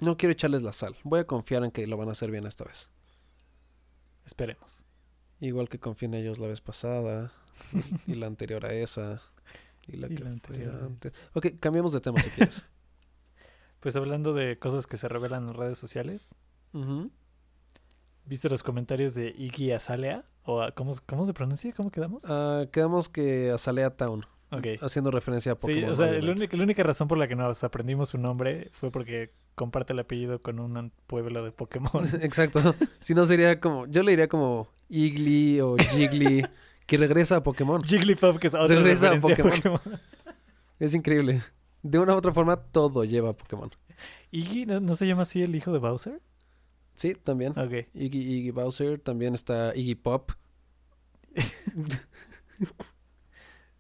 No 0.00 0.17
quiero 0.17 0.33
echarles 0.33 0.62
la 0.62 0.73
sal. 0.73 0.97
Voy 1.05 1.21
a 1.21 1.26
confiar 1.26 1.65
en 1.65 1.71
que 1.71 1.87
lo 1.87 1.97
van 1.97 2.09
a 2.09 2.12
hacer 2.12 2.31
bien 2.31 2.47
esta 2.47 2.65
vez. 2.65 2.88
Esperemos. 4.26 4.85
Igual 5.40 5.68
que 5.68 5.78
confié 5.78 6.06
en 6.06 6.14
ellos 6.14 6.38
la 6.38 6.49
vez 6.49 6.61
pasada. 6.61 7.33
Y, 8.06 8.12
y 8.12 8.14
la 8.16 8.26
anterior 8.26 8.66
a 8.66 8.73
esa. 8.75 9.21
Y 9.87 9.97
la 9.97 10.06
Y 10.11 10.14
que 10.14 10.25
la 10.25 10.37
fue 10.38 10.64
antes. 10.85 11.12
Ok, 11.35 11.47
cambiamos 11.61 11.92
de 11.92 12.00
tema 12.00 12.21
si 12.21 12.30
quieres. 12.30 12.66
Pues 13.80 13.95
hablando 13.95 14.33
de 14.35 14.59
cosas 14.59 14.87
que 14.88 14.97
se 14.97 15.06
revelan 15.06 15.47
en 15.49 15.54
redes 15.54 15.78
sociales. 15.78 16.35
¿viste 18.25 18.49
los 18.49 18.62
comentarios 18.64 19.14
de 19.14 19.28
Iggy 19.37 19.71
Azalea? 19.73 20.25
¿O 20.45 20.61
a- 20.61 20.73
cómo, 20.73 20.92
cómo 21.06 21.25
se 21.25 21.33
pronuncia? 21.33 21.73
¿Cómo 21.73 21.90
quedamos? 21.90 22.25
Ah, 22.26 22.64
quedamos 22.73 23.09
que 23.09 23.50
Azalea 23.52 23.90
Town. 23.97 24.25
Ok. 24.50 24.67
Haciendo 24.83 25.11
referencia 25.11 25.53
a 25.53 25.55
Sí, 25.57 25.61
Pokémon. 25.61 25.91
o 25.91 25.95
sea, 25.95 26.12
la 26.12 26.33
única, 26.33 26.57
la 26.57 26.62
única 26.65 26.83
razón 26.83 27.09
por 27.09 27.19
la 27.19 27.29
que 27.29 27.35
nos 27.37 27.65
aprendimos 27.65 28.09
su 28.11 28.19
nombre 28.19 28.69
fue 28.73 28.91
porque 28.91 29.33
comparte 29.55 29.93
el 29.93 29.99
apellido 30.00 30.43
con 30.43 30.59
un 30.61 30.93
pueblo 31.07 31.45
de 31.45 31.53
Pokémon. 31.53 31.91
Exacto. 32.23 32.75
Si 33.00 33.15
no 33.15 33.26
sería 33.26 33.59
como. 33.61 33.87
Yo 33.87 34.03
le 34.03 34.12
diría 34.12 34.29
como 34.29 34.69
Igly 34.88 35.61
o 35.61 35.76
Jiggly. 35.76 36.47
que 36.87 36.97
regresa 36.99 37.37
a 37.37 37.43
Pokémon. 37.43 37.83
Jigglypuff, 37.83 38.38
que 38.38 38.47
es 38.47 38.55
otra 38.55 38.69
Regresa 38.76 39.09
a 39.09 39.15
referencia 39.15 39.45
Pokémon. 39.45 39.81
Es 40.79 40.95
increíble. 40.95 41.41
De 41.83 41.99
una 41.99 42.12
u 42.15 42.17
otra 42.17 42.33
forma, 42.33 42.57
todo 42.57 43.05
lleva 43.05 43.31
a 43.31 43.33
Pokémon. 43.37 43.71
¿Iggy 44.31 44.67
¿no, 44.67 44.79
no 44.81 44.95
se 44.95 45.07
llama 45.07 45.23
así 45.23 45.43
el 45.43 45.55
hijo 45.57 45.73
de 45.73 45.79
Bowser? 45.79 46.21
Sí, 46.95 47.15
también. 47.15 47.59
Ok. 47.59 47.87
Iggy, 47.95 48.19
Iggy 48.19 48.50
Bowser. 48.50 48.99
También 49.00 49.35
está 49.35 49.75
Iggy 49.75 49.95
Pop. 49.95 50.33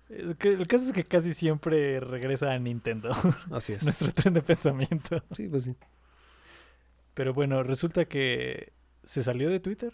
Eh, 0.08 0.34
que- 0.38 0.50
El 0.52 0.66
caso 0.66 0.86
es 0.86 0.92
que 0.92 1.04
casi 1.04 1.34
siempre 1.34 2.00
regresa 2.00 2.52
a 2.52 2.58
Nintendo, 2.58 3.10
Así 3.50 3.72
es. 3.72 3.84
nuestro 3.84 4.10
tren 4.12 4.34
de 4.34 4.42
pensamiento. 4.42 5.22
Sí, 5.32 5.48
pues 5.48 5.64
sí. 5.64 5.76
Pero 7.14 7.32
bueno, 7.34 7.62
resulta 7.62 8.04
que 8.04 8.72
se 9.04 9.22
salió 9.22 9.48
de 9.50 9.60
Twitter, 9.60 9.92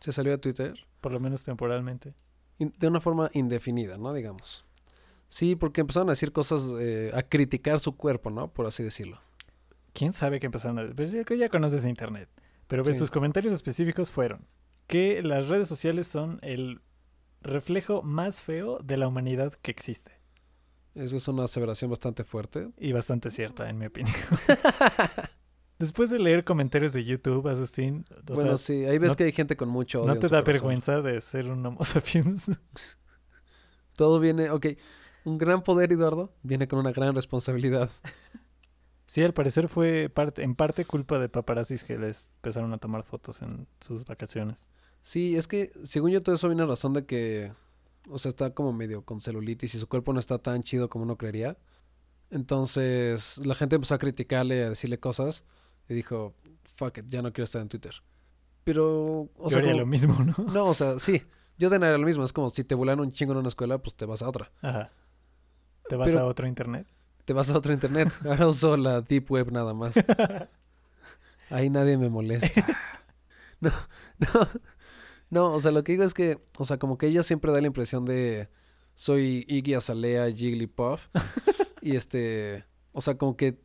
Se 0.00 0.12
salió 0.12 0.34
a 0.34 0.38
Twitter. 0.38 0.74
por 1.00 1.12
lo 1.12 1.20
menos 1.20 1.44
temporalmente. 1.44 2.14
De 2.58 2.88
una 2.88 3.00
forma 3.00 3.30
indefinida, 3.34 3.98
¿no? 3.98 4.12
Digamos. 4.14 4.64
Sí, 5.28 5.56
porque 5.56 5.80
empezaron 5.82 6.08
a 6.08 6.12
decir 6.12 6.32
cosas, 6.32 6.62
eh, 6.80 7.10
a 7.14 7.22
criticar 7.22 7.80
su 7.80 7.96
cuerpo, 7.96 8.30
¿no? 8.30 8.48
Por 8.52 8.66
así 8.66 8.82
decirlo. 8.82 9.20
¿Quién 9.92 10.12
sabe 10.12 10.40
qué 10.40 10.46
empezaron 10.46 10.78
a 10.78 10.94
Pues 10.94 11.12
ya, 11.12 11.22
ya 11.36 11.48
conoces 11.48 11.84
internet. 11.86 12.28
Pero 12.66 12.84
Sí. 12.84 12.94
sus 12.94 13.10
comentarios 13.10 13.52
específicos 13.54 14.10
fueron 14.10 14.46
que 14.86 15.22
las 15.22 15.48
redes 15.48 15.68
sociales 15.68 16.06
son 16.06 16.38
el 16.42 16.80
reflejo 17.46 18.02
más 18.02 18.42
feo 18.42 18.78
de 18.82 18.96
la 18.96 19.08
humanidad 19.08 19.52
que 19.62 19.70
existe. 19.70 20.12
Eso 20.94 21.16
es 21.16 21.28
una 21.28 21.44
aseveración 21.44 21.90
bastante 21.90 22.24
fuerte. 22.24 22.70
Y 22.78 22.92
bastante 22.92 23.30
cierta, 23.30 23.68
en 23.68 23.78
mi 23.78 23.86
opinión. 23.86 24.16
Después 25.78 26.08
de 26.08 26.18
leer 26.18 26.44
comentarios 26.44 26.94
de 26.94 27.04
YouTube, 27.04 27.46
Asustín, 27.48 28.06
bueno, 28.26 28.56
sea, 28.56 28.58
sí, 28.58 28.84
ahí 28.86 28.98
ves 28.98 29.10
no- 29.12 29.16
que 29.16 29.24
hay 29.24 29.32
gente 29.32 29.56
con 29.56 29.68
mucho 29.68 30.02
odio. 30.02 30.14
¿no 30.14 30.18
te 30.18 30.28
da 30.28 30.42
corazón. 30.42 30.44
vergüenza 30.52 31.02
de 31.02 31.20
ser 31.20 31.50
un 31.50 31.64
Homo 31.66 31.84
sapiens? 31.84 32.50
Todo 33.96 34.18
viene, 34.18 34.50
ok. 34.50 34.66
Un 35.24 35.38
gran 35.38 35.62
poder, 35.62 35.92
Eduardo, 35.92 36.32
viene 36.42 36.66
con 36.68 36.78
una 36.78 36.92
gran 36.92 37.14
responsabilidad. 37.14 37.90
sí, 39.06 39.22
al 39.22 39.34
parecer 39.34 39.68
fue 39.68 40.08
parte, 40.08 40.42
en 40.44 40.54
parte 40.54 40.84
culpa 40.86 41.18
de 41.18 41.28
paparazzis 41.28 41.84
que 41.84 41.98
les 41.98 42.30
empezaron 42.36 42.72
a 42.72 42.78
tomar 42.78 43.02
fotos 43.02 43.42
en 43.42 43.66
sus 43.80 44.04
vacaciones. 44.06 44.68
Sí, 45.06 45.36
es 45.36 45.46
que 45.46 45.70
según 45.84 46.10
yo 46.10 46.20
todo 46.20 46.34
eso 46.34 46.48
viene 46.48 46.64
a 46.64 46.66
razón 46.66 46.92
de 46.92 47.06
que, 47.06 47.52
o 48.10 48.18
sea, 48.18 48.28
está 48.30 48.50
como 48.54 48.72
medio 48.72 49.04
con 49.04 49.20
celulitis 49.20 49.72
y 49.76 49.78
su 49.78 49.86
cuerpo 49.88 50.12
no 50.12 50.18
está 50.18 50.38
tan 50.38 50.64
chido 50.64 50.90
como 50.90 51.04
uno 51.04 51.16
creería. 51.16 51.56
Entonces 52.30 53.38
la 53.46 53.54
gente 53.54 53.76
empezó 53.76 53.94
a 53.94 53.98
criticarle, 53.98 54.64
a 54.64 54.70
decirle 54.70 54.98
cosas 54.98 55.44
y 55.88 55.94
dijo, 55.94 56.34
fuck 56.64 56.98
it, 56.98 57.06
ya 57.06 57.22
no 57.22 57.32
quiero 57.32 57.44
estar 57.44 57.62
en 57.62 57.68
Twitter. 57.68 57.94
Pero, 58.64 59.30
o 59.36 59.44
Yo 59.44 59.50
sea, 59.50 59.58
haría 59.60 59.70
como- 59.70 59.80
lo 59.82 59.86
mismo, 59.86 60.24
¿no? 60.24 60.34
no, 60.52 60.64
o 60.64 60.74
sea, 60.74 60.98
sí, 60.98 61.22
yo 61.56 61.68
también 61.70 61.84
haría 61.90 61.98
lo 61.98 62.06
mismo. 62.06 62.24
Es 62.24 62.32
como 62.32 62.50
si 62.50 62.64
te 62.64 62.74
volaron 62.74 63.06
un 63.06 63.12
chingo 63.12 63.30
en 63.30 63.38
una 63.38 63.48
escuela, 63.48 63.78
pues 63.78 63.94
te 63.94 64.06
vas 64.06 64.22
a 64.22 64.28
otra. 64.28 64.50
Ajá. 64.60 64.90
¿Te 65.88 65.94
vas 65.94 66.08
Pero- 66.08 66.22
a 66.22 66.24
otro 66.26 66.48
internet? 66.48 66.88
Te 67.24 67.32
vas 67.32 67.48
a 67.50 67.56
otro 67.56 67.72
internet. 67.72 68.08
Ahora 68.24 68.48
uso 68.48 68.76
la 68.76 69.02
Deep 69.02 69.30
Web 69.30 69.52
nada 69.52 69.72
más. 69.72 69.94
Ahí 71.50 71.70
nadie 71.70 71.96
me 71.96 72.08
molesta. 72.08 72.66
No, 73.60 73.70
no. 74.18 74.48
No, 75.30 75.52
o 75.52 75.60
sea, 75.60 75.72
lo 75.72 75.82
que 75.84 75.92
digo 75.92 76.04
es 76.04 76.14
que, 76.14 76.38
o 76.58 76.64
sea, 76.64 76.78
como 76.78 76.98
que 76.98 77.06
ella 77.06 77.22
siempre 77.22 77.52
da 77.52 77.60
la 77.60 77.66
impresión 77.66 78.04
de 78.04 78.48
soy 78.94 79.44
Iggy 79.48 79.74
Azalea, 79.74 80.30
Jigglypuff. 80.32 81.08
y 81.82 81.96
este, 81.96 82.64
o 82.92 83.00
sea, 83.00 83.18
como 83.18 83.36
que 83.36 83.58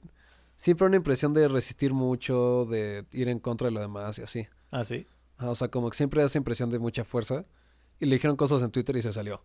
siempre 0.56 0.88
una 0.88 0.98
impresión 0.98 1.34
de 1.34 1.48
resistir 1.48 1.94
mucho, 1.94 2.65
de 2.65 3.06
ir 3.12 3.30
en 3.30 3.39
contra 3.39 3.68
de 3.68 3.72
lo 3.72 3.80
demás 3.80 4.20
y 4.20 4.24
así. 4.24 4.48
Ah, 4.72 4.84
sí. 4.84 5.08
O 5.39 5.56
sea, 5.56 5.70
como 5.70 5.89
que 5.89 5.98
siempre 5.98 6.22
da 6.22 6.27
esa 6.27 6.38
impresión 6.38 6.70
de 6.70 6.80
mucha 6.80 7.03
fuerza. 7.03 7.46
Y 8.00 8.06
le 8.06 8.15
dijeron 8.15 8.36
cosas 8.36 8.63
en 8.63 8.72
Twitter 8.72 8.96
y 8.96 9.01
se 9.01 9.12
salió. 9.12 9.44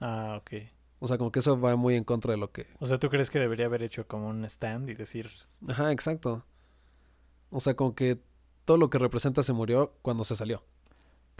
Ah, 0.00 0.40
ok. 0.40 0.62
O 0.98 1.08
sea, 1.08 1.16
como 1.16 1.32
que 1.32 1.38
eso 1.38 1.58
va 1.58 1.76
muy 1.76 1.96
en 1.96 2.04
contra 2.04 2.32
de 2.32 2.38
lo 2.38 2.52
que... 2.52 2.66
O 2.78 2.86
sea, 2.86 2.98
¿tú 2.98 3.08
crees 3.08 3.30
que 3.30 3.38
debería 3.38 3.66
haber 3.66 3.82
hecho 3.82 4.06
como 4.06 4.28
un 4.28 4.44
stand 4.44 4.90
y 4.90 4.94
decir, 4.94 5.30
Ajá, 5.68 5.92
exacto. 5.92 6.44
O 7.50 7.60
sea, 7.60 7.74
como 7.74 7.94
que 7.94 8.18
todo 8.64 8.76
lo 8.76 8.90
que 8.90 8.98
representa 8.98 9.42
se 9.42 9.52
murió 9.52 9.94
cuando 10.02 10.24
se 10.24 10.36
salió. 10.36 10.62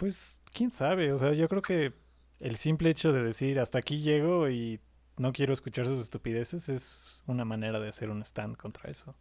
Pues, 0.01 0.41
quién 0.51 0.71
sabe? 0.71 1.13
O 1.13 1.19
sea, 1.19 1.31
yo 1.33 1.47
creo 1.47 1.61
que 1.61 1.93
el 2.39 2.55
simple 2.55 2.89
hecho 2.89 3.13
de 3.13 3.21
decir 3.21 3.59
hasta 3.59 3.77
aquí 3.77 4.01
llego 4.01 4.49
y 4.49 4.79
no 5.17 5.31
quiero 5.31 5.53
escuchar 5.53 5.85
sus 5.85 6.01
estupideces 6.01 6.69
es 6.69 7.23
una 7.27 7.45
manera 7.45 7.79
de 7.79 7.89
hacer 7.89 8.09
un 8.09 8.23
stand 8.23 8.57
contra 8.57 8.89
eso, 8.89 9.15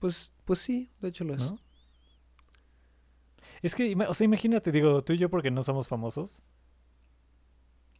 Pues, 0.00 0.34
pues 0.44 0.58
sí, 0.58 0.90
de 1.00 1.10
hecho 1.10 1.22
lo 1.22 1.34
es. 1.34 1.52
¿no? 1.52 1.60
Es 3.62 3.76
que, 3.76 3.94
o 3.94 4.12
sea, 4.12 4.24
imagínate, 4.24 4.72
digo, 4.72 5.04
tú 5.04 5.12
y 5.12 5.18
yo 5.18 5.30
porque 5.30 5.52
no 5.52 5.62
somos 5.62 5.86
famosos. 5.86 6.42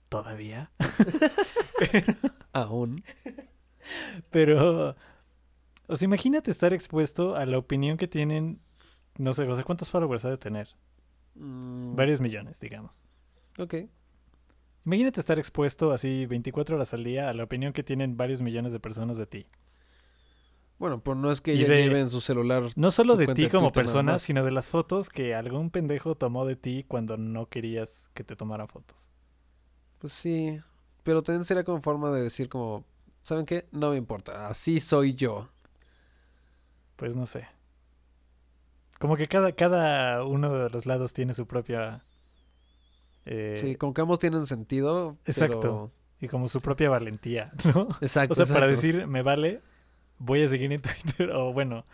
Todavía. 0.09 0.73
Aún. 2.53 3.05
Pero, 4.31 4.97
o 5.87 5.97
sea, 5.97 6.07
imagínate 6.07 6.51
estar 6.51 6.73
expuesto 6.73 7.37
a 7.37 7.47
la 7.47 7.57
opinión 7.57 7.97
que 7.97 8.09
tienen, 8.09 8.61
no 9.17 9.33
sé, 9.33 9.45
o 9.45 9.55
sea, 9.55 9.63
¿cuántos 9.63 9.91
followers 9.91 10.25
ha 10.25 10.31
de 10.31 10.39
tener? 10.39 10.75
Mm, 11.41 11.97
Varios 11.97 12.21
millones, 12.21 12.61
digamos. 12.61 13.05
ok. 13.59 13.75
Imagínate 14.87 15.21
estar 15.21 15.39
expuesto 15.39 15.93
así 15.93 16.25
24 16.27 16.77
horas 16.77 16.95
al 16.95 17.05
día 17.05 17.29
a 17.29 17.35
la 17.35 17.45
opinión 17.45 17.73
que 17.75 17.83
tienen 17.83 18.17
varios 18.17 18.41
millones 18.41 18.73
de 18.73 18.81
personas 18.81 19.19
de 19.19 19.27
ti. 19.27 19.47
Bueno, 20.79 21.03
pues 21.03 21.19
no 21.19 21.31
es 21.31 21.43
que 21.43 21.53
Y 21.55 21.59
ella 21.65 21.75
de- 21.75 21.83
lleve 21.85 22.01
en 22.01 22.09
su 22.09 22.23
celular. 22.23 22.63
No 22.77 22.91
solo 22.91 23.15
de 23.17 23.27
ti 23.35 23.49
como 23.51 23.71
persona, 23.73 24.19
sino 24.19 24.43
de 24.45 24.51
las 24.51 24.71
fotos 24.71 25.11
que 25.11 25.35
algún 25.35 25.69
pendejo 25.71 26.15
tomó 26.15 26.47
de 26.47 26.57
ti 26.57 26.85
cuando 26.89 27.19
no 27.19 27.47
querías 27.51 28.09
que 28.15 28.25
te 28.25 28.35
tomaran 28.37 28.69
fotos. 28.69 29.11
Pues 29.99 30.15
sí. 30.15 30.59
Pero 31.03 31.23
también 31.23 31.45
sería 31.45 31.65
como 31.65 31.83
forma 31.83 32.11
de 32.11 32.23
decir 32.23 32.49
como, 32.49 32.87
¿saben 33.23 33.45
qué? 33.45 33.69
No 33.73 33.91
me 33.91 33.97
importa. 33.99 34.49
Así 34.49 34.81
soy 34.81 35.15
yo. 35.15 35.51
Pues 36.97 37.15
no 37.17 37.27
sé. 37.27 37.47
Como 39.01 39.17
que 39.17 39.27
cada, 39.27 39.51
cada 39.53 40.25
uno 40.25 40.53
de 40.57 40.71
los 40.71 40.87
lados 40.87 41.13
tiene 41.13 41.35
su 41.35 41.47
propia... 41.49 42.05
eh, 43.25 43.55
sí, 43.57 43.75
como 43.77 43.95
que 43.95 44.03
ambos 44.03 44.19
tienen 44.21 44.47
sentido. 44.47 45.17
Exacto. 45.25 45.61
pero- 45.61 45.93
Y 46.21 46.29
como 46.29 46.49
su 46.49 46.61
propia 46.61 46.91
valentía, 46.91 47.51
¿no? 47.75 47.89
Exacto. 48.01 48.35
O 48.41 48.47
sea, 48.47 48.55
para 48.55 48.67
decir, 48.69 49.07
me 49.07 49.23
vale, 49.23 49.61
voy 50.19 50.43
a 50.43 50.49
seguir 50.49 50.71
en 50.73 50.83
Twitter. 50.83 51.31
O 51.33 51.53
bueno, 51.53 51.85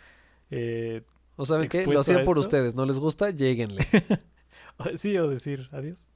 eh, 0.51 1.01
O 1.37 1.45
saben 1.45 1.69
qué? 1.69 1.85
Lo 1.85 1.99
hacían 2.01 2.23
por 2.25 2.37
ustedes. 2.37 2.75
¿No 2.75 2.85
les 2.85 2.99
gusta? 2.99 3.29
Lléguenle. 3.31 3.85
o- 4.77 4.95
sí, 4.97 5.17
o 5.17 5.29
decir 5.29 5.69
adiós. 5.71 6.09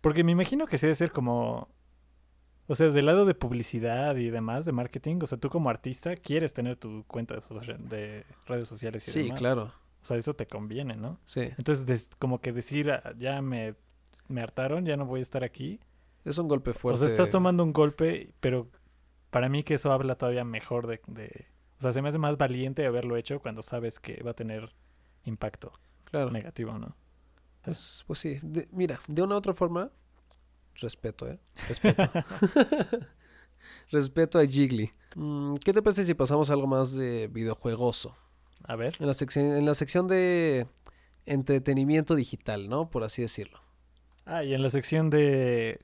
Porque 0.00 0.24
me 0.24 0.32
imagino 0.32 0.66
que 0.66 0.78
sí 0.78 0.86
debe 0.86 0.94
ser 0.94 1.10
como... 1.12 1.68
O 2.68 2.76
sea, 2.76 2.88
del 2.90 3.06
lado 3.06 3.24
de 3.26 3.34
publicidad 3.34 4.14
y 4.14 4.30
demás, 4.30 4.64
de 4.64 4.70
marketing, 4.70 5.18
o 5.22 5.26
sea, 5.26 5.38
tú 5.38 5.48
como 5.50 5.68
artista 5.70 6.14
quieres 6.14 6.52
tener 6.52 6.76
tu 6.76 7.02
cuenta 7.08 7.34
de, 7.34 7.40
social- 7.40 7.88
de 7.88 8.24
redes 8.46 8.68
sociales 8.68 9.08
y 9.08 9.10
sí, 9.10 9.22
demás. 9.24 9.40
claro. 9.40 9.72
O 10.02 10.04
sea, 10.04 10.16
eso 10.16 10.32
te 10.34 10.46
conviene, 10.46 10.96
¿no? 10.96 11.18
Sí. 11.26 11.42
Entonces, 11.58 11.84
des- 11.86 12.10
como 12.18 12.40
que 12.40 12.52
decir, 12.52 12.90
"Ah, 12.90 13.12
ya 13.18 13.42
me, 13.42 13.74
me 14.28 14.40
hartaron, 14.42 14.86
ya 14.86 14.96
no 14.96 15.04
voy 15.06 15.18
a 15.20 15.22
estar 15.22 15.44
aquí. 15.44 15.78
Es 16.24 16.38
un 16.38 16.48
golpe 16.48 16.72
fuerte. 16.72 16.96
O 16.96 16.98
sea, 16.98 17.08
estás 17.08 17.30
tomando 17.30 17.62
un 17.64 17.72
golpe, 17.72 18.32
pero 18.40 18.68
para 19.30 19.48
mí 19.48 19.62
que 19.62 19.74
eso 19.74 19.92
habla 19.92 20.16
todavía 20.16 20.44
mejor 20.44 20.86
de, 20.86 21.00
de- 21.06 21.46
O 21.78 21.82
sea, 21.82 21.92
se 21.92 22.02
me 22.02 22.08
hace 22.08 22.18
más 22.18 22.36
valiente 22.36 22.84
haberlo 22.86 23.16
hecho 23.16 23.40
cuando 23.40 23.62
sabes 23.62 23.98
que 24.00 24.22
va 24.22 24.32
a 24.32 24.34
tener 24.34 24.74
impacto 25.24 25.72
Claro. 26.04 26.30
negativo, 26.30 26.78
¿no? 26.78 26.94
Pues, 27.62 28.04
pues 28.06 28.18
sí. 28.18 28.38
De- 28.42 28.68
mira, 28.72 29.00
de 29.06 29.22
una 29.22 29.34
u 29.34 29.38
otra 29.38 29.54
forma, 29.54 29.90
respeto, 30.76 31.28
¿eh? 31.28 31.38
Respeto. 31.68 32.02
respeto 33.90 34.38
a 34.38 34.46
Jiggly. 34.46 34.90
Mm, 35.16 35.54
¿Qué 35.64 35.72
te 35.72 35.82
parece 35.82 36.04
si 36.04 36.14
pasamos 36.14 36.50
a 36.50 36.52
algo 36.54 36.66
más 36.66 36.92
de 36.94 37.28
videojuegoso? 37.28 38.16
A 38.64 38.76
ver. 38.76 38.94
En 39.00 39.06
la, 39.06 39.14
sección, 39.14 39.46
en 39.46 39.66
la 39.66 39.74
sección 39.74 40.08
de 40.08 40.66
entretenimiento 41.26 42.14
digital, 42.14 42.68
¿no? 42.68 42.90
Por 42.90 43.04
así 43.04 43.22
decirlo. 43.22 43.60
Ah, 44.26 44.44
y 44.44 44.54
en 44.54 44.62
la 44.62 44.70
sección 44.70 45.10
de 45.10 45.80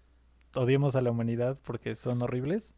odiemos 0.54 0.96
a 0.96 1.00
la 1.00 1.10
humanidad 1.10 1.58
porque 1.64 1.94
son 1.94 2.22
horribles, 2.22 2.74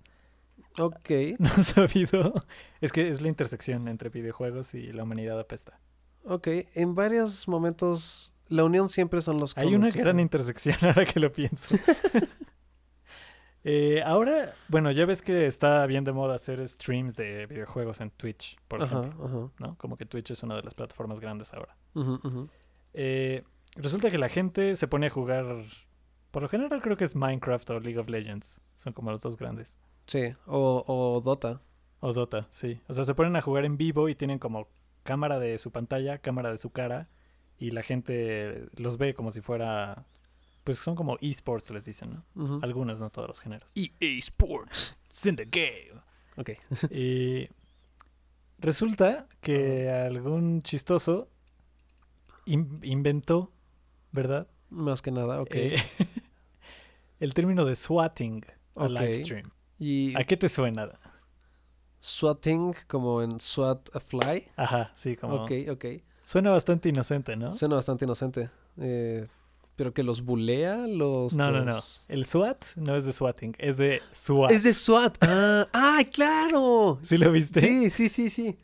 Ok. 0.78 1.10
no 1.38 1.50
he 1.56 1.62
sabido. 1.62 2.34
Es 2.80 2.92
que 2.92 3.08
es 3.08 3.20
la 3.20 3.28
intersección 3.28 3.88
entre 3.88 4.10
videojuegos 4.10 4.74
y 4.74 4.92
la 4.92 5.02
humanidad 5.02 5.38
apesta. 5.38 5.80
Ok. 6.24 6.48
En 6.74 6.94
varios 6.94 7.48
momentos, 7.48 8.32
la 8.48 8.64
unión 8.64 8.88
siempre 8.88 9.20
son 9.20 9.38
los 9.38 9.56
Hay 9.56 9.74
una 9.74 9.90
gran 9.90 10.16
¿no? 10.16 10.22
intersección 10.22 10.76
ahora 10.82 11.04
que 11.04 11.20
lo 11.20 11.32
pienso. 11.32 11.74
Eh, 13.70 14.02
ahora, 14.02 14.54
bueno, 14.68 14.90
ya 14.92 15.04
ves 15.04 15.20
que 15.20 15.44
está 15.44 15.84
bien 15.84 16.02
de 16.02 16.12
moda 16.12 16.36
hacer 16.36 16.66
streams 16.66 17.16
de 17.16 17.44
videojuegos 17.44 18.00
en 18.00 18.10
Twitch, 18.10 18.56
por 18.66 18.82
Ajá, 18.82 19.00
ejemplo, 19.00 19.26
ajá. 19.26 19.50
¿no? 19.58 19.76
Como 19.76 19.98
que 19.98 20.06
Twitch 20.06 20.30
es 20.30 20.42
una 20.42 20.56
de 20.56 20.62
las 20.62 20.72
plataformas 20.72 21.20
grandes 21.20 21.52
ahora. 21.52 21.76
Ujú. 21.92 22.48
Eh, 22.94 23.44
resulta 23.76 24.10
que 24.10 24.16
la 24.16 24.30
gente 24.30 24.74
se 24.74 24.88
pone 24.88 25.08
a 25.08 25.10
jugar, 25.10 25.44
por 26.30 26.42
lo 26.42 26.48
general 26.48 26.80
creo 26.80 26.96
que 26.96 27.04
es 27.04 27.14
Minecraft 27.14 27.68
o 27.68 27.80
League 27.80 27.98
of 27.98 28.08
Legends, 28.08 28.62
son 28.76 28.94
como 28.94 29.10
los 29.10 29.20
dos 29.20 29.36
grandes. 29.36 29.76
Sí. 30.06 30.34
O, 30.46 30.82
o 30.86 31.20
Dota. 31.20 31.60
O 32.00 32.14
Dota, 32.14 32.46
sí. 32.48 32.80
O 32.88 32.94
sea, 32.94 33.04
se 33.04 33.14
ponen 33.14 33.36
a 33.36 33.42
jugar 33.42 33.66
en 33.66 33.76
vivo 33.76 34.08
y 34.08 34.14
tienen 34.14 34.38
como 34.38 34.68
cámara 35.02 35.38
de 35.38 35.58
su 35.58 35.72
pantalla, 35.72 36.16
cámara 36.16 36.50
de 36.50 36.56
su 36.56 36.70
cara, 36.70 37.10
y 37.58 37.72
la 37.72 37.82
gente 37.82 38.64
los 38.78 38.96
ve 38.96 39.12
como 39.12 39.30
si 39.30 39.42
fuera, 39.42 40.06
pues 40.68 40.76
son 40.80 40.94
como 40.94 41.16
esports 41.22 41.70
les 41.70 41.86
dicen, 41.86 42.10
¿no? 42.12 42.44
Ujú. 42.44 42.60
Algunos, 42.62 43.00
no 43.00 43.08
todos 43.08 43.26
los 43.26 43.40
géneros. 43.40 43.72
EA 43.74 44.18
Sports. 44.18 44.94
It's 45.06 45.24
in 45.24 45.34
the 45.34 45.46
game. 45.46 45.98
Ok. 46.36 46.50
Y 46.90 47.48
resulta 48.58 49.26
que 49.40 49.88
algún 49.90 50.60
chistoso 50.60 51.30
in- 52.44 52.80
inventó, 52.82 53.50
¿verdad? 54.12 54.46
Más 54.68 55.00
que 55.00 55.10
nada, 55.10 55.40
ok. 55.40 55.54
Eh, 55.54 55.76
el 57.20 57.32
término 57.32 57.64
de 57.64 57.74
swatting 57.74 58.44
a 58.76 58.84
Ok. 58.84 58.90
live 58.90 59.14
stream. 59.14 59.50
y 59.78 60.14
¿A 60.20 60.24
qué 60.24 60.36
te 60.36 60.50
suena? 60.50 60.90
swatting, 62.00 62.74
como 62.88 63.22
en 63.22 63.40
SWAT 63.40 63.88
a 63.96 64.00
fly. 64.00 64.44
Ajá, 64.56 64.92
sí, 64.94 65.16
como... 65.16 65.44
Ok, 65.44 65.52
ok. 65.70 65.84
Suena 66.24 66.50
bastante 66.50 66.90
inocente, 66.90 67.36
¿no? 67.36 67.52
Suena 67.54 67.76
bastante 67.76 68.04
inocente. 68.04 68.50
Eh, 68.76 69.24
pero 69.78 69.94
que 69.94 70.02
los 70.02 70.22
bulea, 70.24 70.88
los. 70.88 71.34
No, 71.36 71.52
no, 71.52 71.64
no. 71.64 71.78
El 72.08 72.24
SWAT 72.26 72.64
no 72.74 72.96
es 72.96 73.04
de 73.04 73.12
swatting, 73.12 73.54
es 73.60 73.76
de 73.76 74.02
SWAT. 74.12 74.50
Es 74.50 74.64
de 74.64 74.74
SWAT. 74.74 75.16
Ah, 75.22 75.68
¡ay, 75.72 76.06
claro! 76.06 76.98
¿Sí 77.04 77.16
lo 77.16 77.30
viste? 77.30 77.60
Sí, 77.60 77.88
sí, 77.88 78.08
sí, 78.08 78.28
sí. 78.28 78.58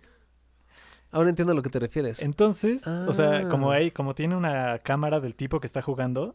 Ahora 1.13 1.29
entiendo 1.31 1.53
a 1.53 1.55
lo 1.55 1.63
que 1.63 1.71
te 1.71 1.79
refieres. 1.79 2.21
Entonces, 2.21 2.89
o 2.89 3.13
sea, 3.13 3.49
como 3.49 3.71
Ah. 3.71 3.77
hay, 3.77 3.93
como 3.93 4.17
tiene 4.17 4.35
una 4.37 4.81
cámara 4.81 5.21
del 5.21 5.37
tipo 5.37 5.61
que 5.61 5.69
está 5.69 5.81
jugando, 5.83 6.35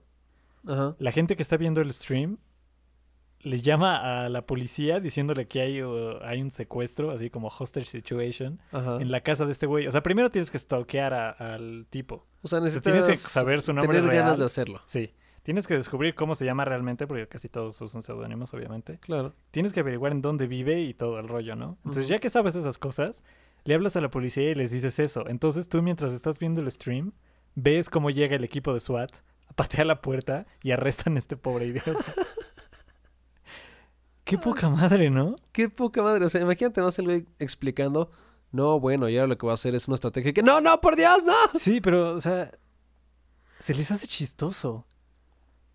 Ajá. 0.65 0.96
la 0.98 1.12
gente 1.12 1.36
que 1.36 1.44
está 1.44 1.58
viendo 1.58 1.82
el 1.82 1.92
stream 1.92 2.38
le 3.41 3.62
llama 3.62 4.25
a 4.25 4.30
la 4.30 4.45
policía 4.45 4.99
diciéndole 4.99 5.47
que 5.47 5.62
hay, 5.62 5.82
uh, 5.82 6.17
hay 6.23 6.41
un 6.41 6.52
secuestro, 6.52 7.12
así 7.12 7.30
como 7.30 7.47
hostage 7.47 7.86
situation, 7.88 8.60
Ajá. 8.71 8.97
en 9.02 9.12
la 9.12 9.21
casa 9.21 9.45
de 9.45 9.52
este 9.54 9.65
güey. 9.65 9.88
O 9.88 9.91
sea, 9.91 10.04
primero 10.04 10.30
tienes 10.30 10.52
que 10.52 10.60
stalkear 10.60 11.13
a- 11.13 11.30
al 11.32 11.86
tipo. 11.89 12.15
O 12.15 12.19
sea, 12.19 12.25
O 12.43 12.47
sea, 12.47 12.60
necesitas 12.62 12.93
tienes 12.93 13.08
que 13.08 13.15
saber 13.15 13.62
su 13.62 13.71
nombre 13.73 13.97
tener 13.97 14.10
real. 14.12 14.23
ganas 14.23 14.39
de 14.39 14.45
hacerlo. 14.45 14.82
Sí. 14.86 15.13
Tienes 15.43 15.67
que 15.67 15.73
descubrir 15.75 16.15
cómo 16.15 16.36
se 16.36 16.45
llama 16.45 16.65
realmente, 16.65 17.08
porque 17.08 17.28
casi 17.28 17.47
todos 17.49 17.80
usan 17.82 18.04
seudónimos, 18.04 18.54
obviamente. 18.54 18.99
Claro. 18.99 19.34
Tienes 19.52 19.71
que 19.73 19.80
averiguar 19.80 20.12
en 20.12 20.21
dónde 20.21 20.45
vive 20.47 20.82
y 20.82 20.93
todo 20.93 21.17
el 21.19 21.28
rollo, 21.28 21.56
¿no? 21.56 21.78
Entonces, 21.86 22.08
ya 22.08 22.19
que 22.19 22.30
sabes 22.30 22.56
esas 22.56 22.78
cosas, 22.78 23.23
le 23.63 23.73
hablas 23.73 23.95
a 23.95 24.02
la 24.02 24.10
policía 24.10 24.52
y 24.52 24.56
les 24.56 24.69
dices 24.71 24.99
eso. 24.99 25.28
Entonces, 25.28 25.69
tú 25.69 25.82
mientras 25.82 26.12
estás 26.12 26.39
viendo 26.39 26.62
el 26.62 26.69
stream, 26.69 27.13
ves 27.56 27.89
cómo 27.89 28.10
llega 28.10 28.36
el 28.36 28.43
equipo 28.43 28.73
de 28.73 28.80
SWAT, 28.82 29.12
patea 29.56 29.86
la 29.86 30.02
puerta 30.02 30.45
y 30.62 30.71
arrestan 30.71 31.15
a 31.15 31.19
este 31.19 31.36
pobre 31.38 31.65
idiota. 31.67 31.93
Qué 34.30 34.38
poca 34.38 34.70
madre, 34.70 35.10
¿no? 35.10 35.36
Qué 35.52 35.70
poca 35.70 36.04
madre. 36.04 36.24
O 36.24 36.30
sea, 36.30 36.42
imagínate 36.42 36.84
más 36.84 37.00
el 37.00 37.06
güey 37.06 37.26
explicando. 37.39 38.12
No, 38.52 38.80
bueno, 38.80 39.10
y 39.10 39.18
ahora 39.18 39.28
lo 39.28 39.38
que 39.38 39.46
voy 39.48 39.52
a 39.52 39.56
hacer 39.56 39.74
es 39.74 39.88
una 39.88 39.96
estrategia 39.96 40.34
que. 40.34 40.44
¡No, 40.44 40.62
no, 40.62 40.80
por 40.82 40.96
Dios, 40.96 41.24
no! 41.26 41.60
Sí, 41.60 41.82
pero, 41.82 42.13
o 42.13 42.22
sea, 42.22 42.52
se 43.58 43.74
les 43.74 43.89
hace 43.89 44.08
chistoso. 44.08 44.86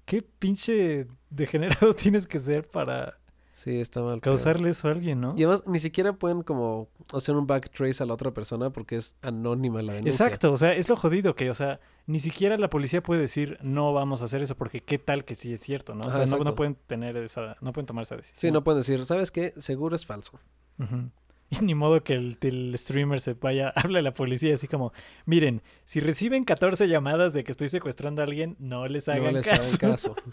¿Qué 0.05 0.23
pinche 0.23 1.09
degenerado 1.31 1.95
tienes 1.97 2.29
que 2.29 2.38
ser 2.38 2.69
para 2.69 3.19
Sí, 3.55 3.81
está 3.81 4.03
mal. 4.03 4.21
causarle 4.21 4.71
eso 4.71 4.88
a 4.88 4.90
alguien, 4.90 5.21
no? 5.21 5.33
Y 5.37 5.45
además, 5.45 5.62
ni 5.67 5.79
siquiera 5.79 6.12
pueden 6.12 6.43
como 6.43 6.88
hacer 7.12 7.37
un 7.37 7.47
backtrace 7.47 8.03
a 8.03 8.07
la 8.07 8.12
otra 8.12 8.33
persona 8.33 8.71
porque 8.71 8.97
es 8.97 9.17
anónima 9.23 9.81
la 9.81 9.93
denuncia. 9.95 10.27
Exacto, 10.27 10.53
o 10.53 10.57
sea, 10.57 10.75
es 10.75 10.88
lo 10.88 10.97
jodido 10.97 11.37
que, 11.37 11.51
o 11.51 11.55
sea, 11.55 11.79
ni 12.07 12.19
siquiera 12.19 12.59
la 12.59 12.69
policía 12.69 13.01
puede 13.03 13.21
decir 13.21 13.57
no 13.62 13.93
vamos 13.93 14.23
a 14.23 14.25
hacer 14.25 14.43
eso 14.43 14.57
porque 14.57 14.81
qué 14.81 14.99
tal 14.99 15.25
que 15.25 15.37
sí 15.37 15.53
es 15.53 15.61
cierto, 15.61 15.95
¿no? 15.95 16.07
O 16.07 16.12
sea, 16.12 16.27
no, 16.27 16.55
pueden 16.57 16.75
tener 16.75 17.17
esa, 17.17 17.57
no 17.61 17.73
pueden 17.73 17.87
tomar 17.87 18.03
esa 18.03 18.17
decisión. 18.17 18.40
Sí, 18.40 18.51
no 18.51 18.64
pueden 18.64 18.81
decir, 18.81 19.07
¿sabes 19.07 19.31
qué? 19.31 19.53
Seguro 19.57 19.95
es 19.95 20.05
falso. 20.05 20.40
Ujú. 20.81 21.11
Y 21.51 21.57
ni 21.64 21.75
modo 21.75 22.03
que 22.03 22.14
el, 22.14 22.38
el 22.40 22.77
streamer 22.77 23.21
se 23.21 23.35
vaya, 23.35 23.69
habla 23.77 24.01
a 24.01 24.03
la 24.03 24.14
policía 24.14 24.55
así 24.55 24.67
como, 24.67 24.93
miren, 25.27 25.62
si 25.85 26.01
reciben 26.01 26.45
14 26.45 26.88
llamadas 26.88 27.33
de 27.33 27.45
que 27.45 27.53
estoy 27.53 27.69
secuestrando 27.69 28.21
a 28.21 28.25
alguien, 28.25 28.57
no 28.59 28.87
les 28.88 29.09
hagan 29.09 29.25
no 29.25 29.31
les 29.31 29.49
caso. 29.49 29.77
hagan 29.77 29.90
caso. 29.93 30.14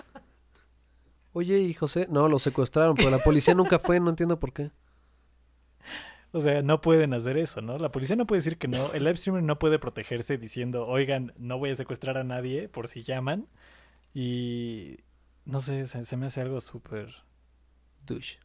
Oye, 1.33 1.59
y 1.59 1.73
José, 1.73 2.07
no, 2.09 2.27
lo 2.27 2.39
secuestraron, 2.39 2.95
pero 2.95 3.09
la 3.09 3.19
policía 3.19 3.53
nunca 3.53 3.79
fue, 3.79 3.99
no 3.99 4.09
entiendo 4.09 4.39
por 4.39 4.53
qué. 4.53 4.71
O 6.33 6.39
sea, 6.39 6.61
no 6.61 6.79
pueden 6.79 7.13
hacer 7.13 7.37
eso, 7.37 7.59
¿no? 7.61 7.77
La 7.77 7.91
policía 7.91 8.15
no 8.15 8.25
puede 8.25 8.37
decir 8.39 8.57
que 8.57 8.69
no. 8.69 8.93
El 8.93 9.03
live 9.03 9.17
streamer 9.17 9.43
no 9.43 9.59
puede 9.59 9.79
protegerse 9.79 10.37
diciendo, 10.37 10.87
oigan, 10.87 11.33
no 11.37 11.57
voy 11.59 11.71
a 11.71 11.75
secuestrar 11.75 12.17
a 12.17 12.23
nadie 12.23 12.69
por 12.69 12.87
si 12.87 13.03
llaman. 13.03 13.49
Y 14.13 14.99
no 15.43 15.59
sé, 15.59 15.85
se, 15.87 16.05
se 16.05 16.15
me 16.15 16.27
hace 16.27 16.39
algo 16.39 16.61
súper 16.61 17.13
Douche. 18.05 18.39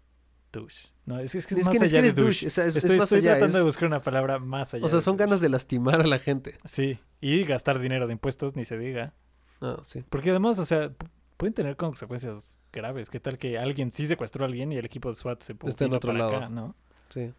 douche. 0.52 0.88
No, 1.04 1.20
es, 1.20 1.36
es 1.36 1.46
que 1.46 1.54
Es, 1.54 1.60
es, 1.60 1.66
más 1.66 1.78
que 1.78 1.84
allá 1.84 2.02
de 2.02 2.08
es 2.08 2.14
douche. 2.16 2.26
douche, 2.26 2.46
o 2.48 2.50
sea, 2.50 2.64
es, 2.64 2.74
es 2.74 2.82
estoy 2.82 2.96
más 2.98 3.04
estoy 3.04 3.20
allá. 3.20 3.38
tratando 3.38 3.58
de 3.58 3.64
buscar 3.64 3.86
una 3.86 4.00
palabra 4.00 4.40
más 4.40 4.74
allá. 4.74 4.84
o 4.84 4.88
sea, 4.88 4.98
de 4.98 5.02
son 5.04 5.16
douche. 5.16 5.26
ganas 5.28 5.40
de 5.40 5.48
lastimar 5.48 6.00
a 6.00 6.06
la 6.08 6.18
gente. 6.18 6.58
Sí, 6.64 6.98
y 7.20 7.44
gastar 7.44 7.78
dinero 7.78 8.08
de 8.08 8.14
impuestos, 8.14 8.56
ni 8.56 8.64
se 8.64 8.78
diga. 8.78 9.14
Ah, 9.60 9.76
sí. 9.84 10.02
Porque 10.10 10.30
además, 10.30 10.58
o 10.58 10.64
sea, 10.64 10.90
pueden 11.36 11.54
tener 11.54 11.76
consecuencias 11.76 12.58
graves. 12.72 13.10
¿Qué 13.10 13.20
tal 13.20 13.38
que 13.38 13.58
alguien 13.58 13.90
sí 13.90 14.06
secuestró 14.06 14.44
a 14.44 14.48
alguien 14.48 14.72
y 14.72 14.76
el 14.76 14.84
equipo 14.84 15.08
de 15.08 15.14
SWAT 15.14 15.42
se 15.42 15.56
Está 15.66 15.84
en 15.84 15.94
otro 15.94 16.12
lado. 16.12 16.36
acá, 16.36 16.48
¿no? 16.48 16.74
Sí. 17.08 17.32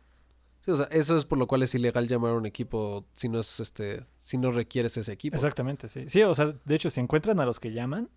Sí, 0.61 0.71
o 0.71 0.75
sea, 0.75 0.87
eso 0.91 1.15
es 1.15 1.25
por 1.25 1.37
lo 1.37 1.47
cual 1.47 1.63
es 1.63 1.73
ilegal 1.75 2.07
llamar 2.07 2.31
a 2.31 2.35
un 2.35 2.45
equipo 2.45 3.05
si 3.13 3.29
no 3.29 3.39
es 3.39 3.59
este, 3.59 4.05
si 4.17 4.37
no 4.37 4.51
requieres 4.51 4.97
ese 4.97 5.13
equipo. 5.13 5.35
Exactamente, 5.35 5.87
sí. 5.87 6.09
Sí, 6.09 6.21
o 6.23 6.35
sea, 6.35 6.53
de 6.65 6.75
hecho, 6.75 6.89
si 6.89 6.99
encuentran 6.99 7.39
a 7.39 7.45
los 7.45 7.59
que 7.59 7.71
llaman, 7.71 8.09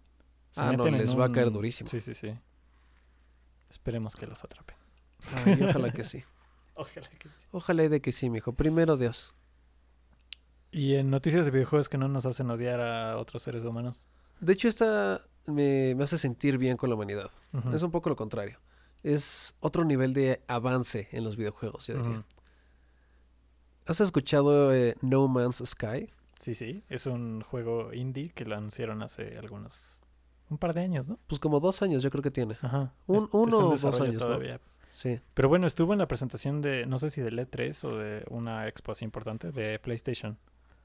se 0.51 0.61
Ah, 0.63 0.73
no, 0.73 0.87
en 0.87 0.99
les 0.99 1.17
va 1.19 1.27
a 1.27 1.33
caer 1.33 1.51
durísimo. 1.51 1.89
Sí, 1.89 2.01
sí, 2.01 2.15
sí. 2.15 2.35
Esperemos 3.69 4.17
que 4.17 4.27
los 4.27 4.43
atrapen. 4.43 4.77
Ay, 5.45 5.63
ojalá 5.63 5.93
que 5.93 6.05
sí. 6.05 6.25
Ojalá 6.75 7.09
que 7.11 7.29
sí. 7.29 7.47
Ojalá 7.51 7.85
y 7.85 7.89
de 7.89 8.01
que 8.01 8.11
sí, 8.11 8.31
mijo. 8.31 8.55
Primero 8.55 8.97
Dios. 8.97 9.35
Y 10.73 10.95
en 10.95 11.11
noticias 11.11 11.45
de 11.45 11.51
videojuegos 11.51 11.89
que 11.89 11.99
no 11.99 12.09
nos 12.09 12.25
hacen 12.25 12.51
odiar 12.51 12.81
a 12.81 13.19
otros 13.19 13.43
seres 13.43 13.65
humanos. 13.65 14.07
De 14.41 14.55
hecho, 14.55 14.67
esta 14.67 15.21
me, 15.47 15.95
me 15.97 16.05
hace 16.05 16.19
sentir 16.19 16.59
bien 16.59 16.77
con 16.77 16.89
la 16.91 16.97
humanidad. 16.97 17.31
Es 17.73 17.83
un 17.83 17.91
poco 17.91 18.09
lo 18.09 18.17
contrario. 18.17 18.59
Es 19.03 19.55
otro 19.61 19.85
nivel 19.85 20.13
de 20.13 20.43
avance 20.47 21.09
en 21.13 21.25
los 21.25 21.37
videojuegos, 21.37 21.87
yo 21.87 21.95
diría. 22.03 22.25
¿Has 23.87 24.01
escuchado 24.01 24.75
eh, 24.75 24.95
No 25.01 25.27
Man's 25.29 25.63
Sky? 25.65 26.07
Sí, 26.39 26.55
sí. 26.55 26.83
Es 26.89 27.07
un 27.07 27.43
juego 27.43 27.93
indie 27.93 28.31
que 28.31 28.45
lo 28.45 28.57
anunciaron 28.57 29.03
hace 29.03 29.37
algunos... 29.39 30.01
Un 30.49 30.59
par 30.59 30.75
de 30.75 30.81
años, 30.81 31.09
¿no? 31.09 31.19
Pues 31.29 31.39
como 31.39 31.61
dos 31.61 31.81
años 31.83 32.03
yo 32.03 32.11
creo 32.11 32.23
que 32.23 32.31
tiene. 32.31 32.57
Ajá. 32.61 32.93
Un- 33.07 33.17
Es- 33.17 33.29
uno 33.33 33.59
o 33.59 33.77
dos 33.77 34.01
años, 34.01 34.15
¿no? 34.23 34.27
todavía. 34.27 34.61
Sí. 34.91 35.21
Pero 35.35 35.49
bueno, 35.49 35.67
estuvo 35.69 35.93
en 35.93 36.01
la 36.01 36.09
presentación 36.09 36.61
de, 36.61 36.87
no 36.87 36.99
sé 36.99 37.11
si 37.11 37.21
del 37.21 37.39
E3 37.39 37.85
o 37.85 37.97
de 37.97 38.25
una 38.31 38.67
expo 38.67 38.91
así 38.93 39.05
importante, 39.05 39.53
de 39.53 39.79
PlayStation. 39.79 40.39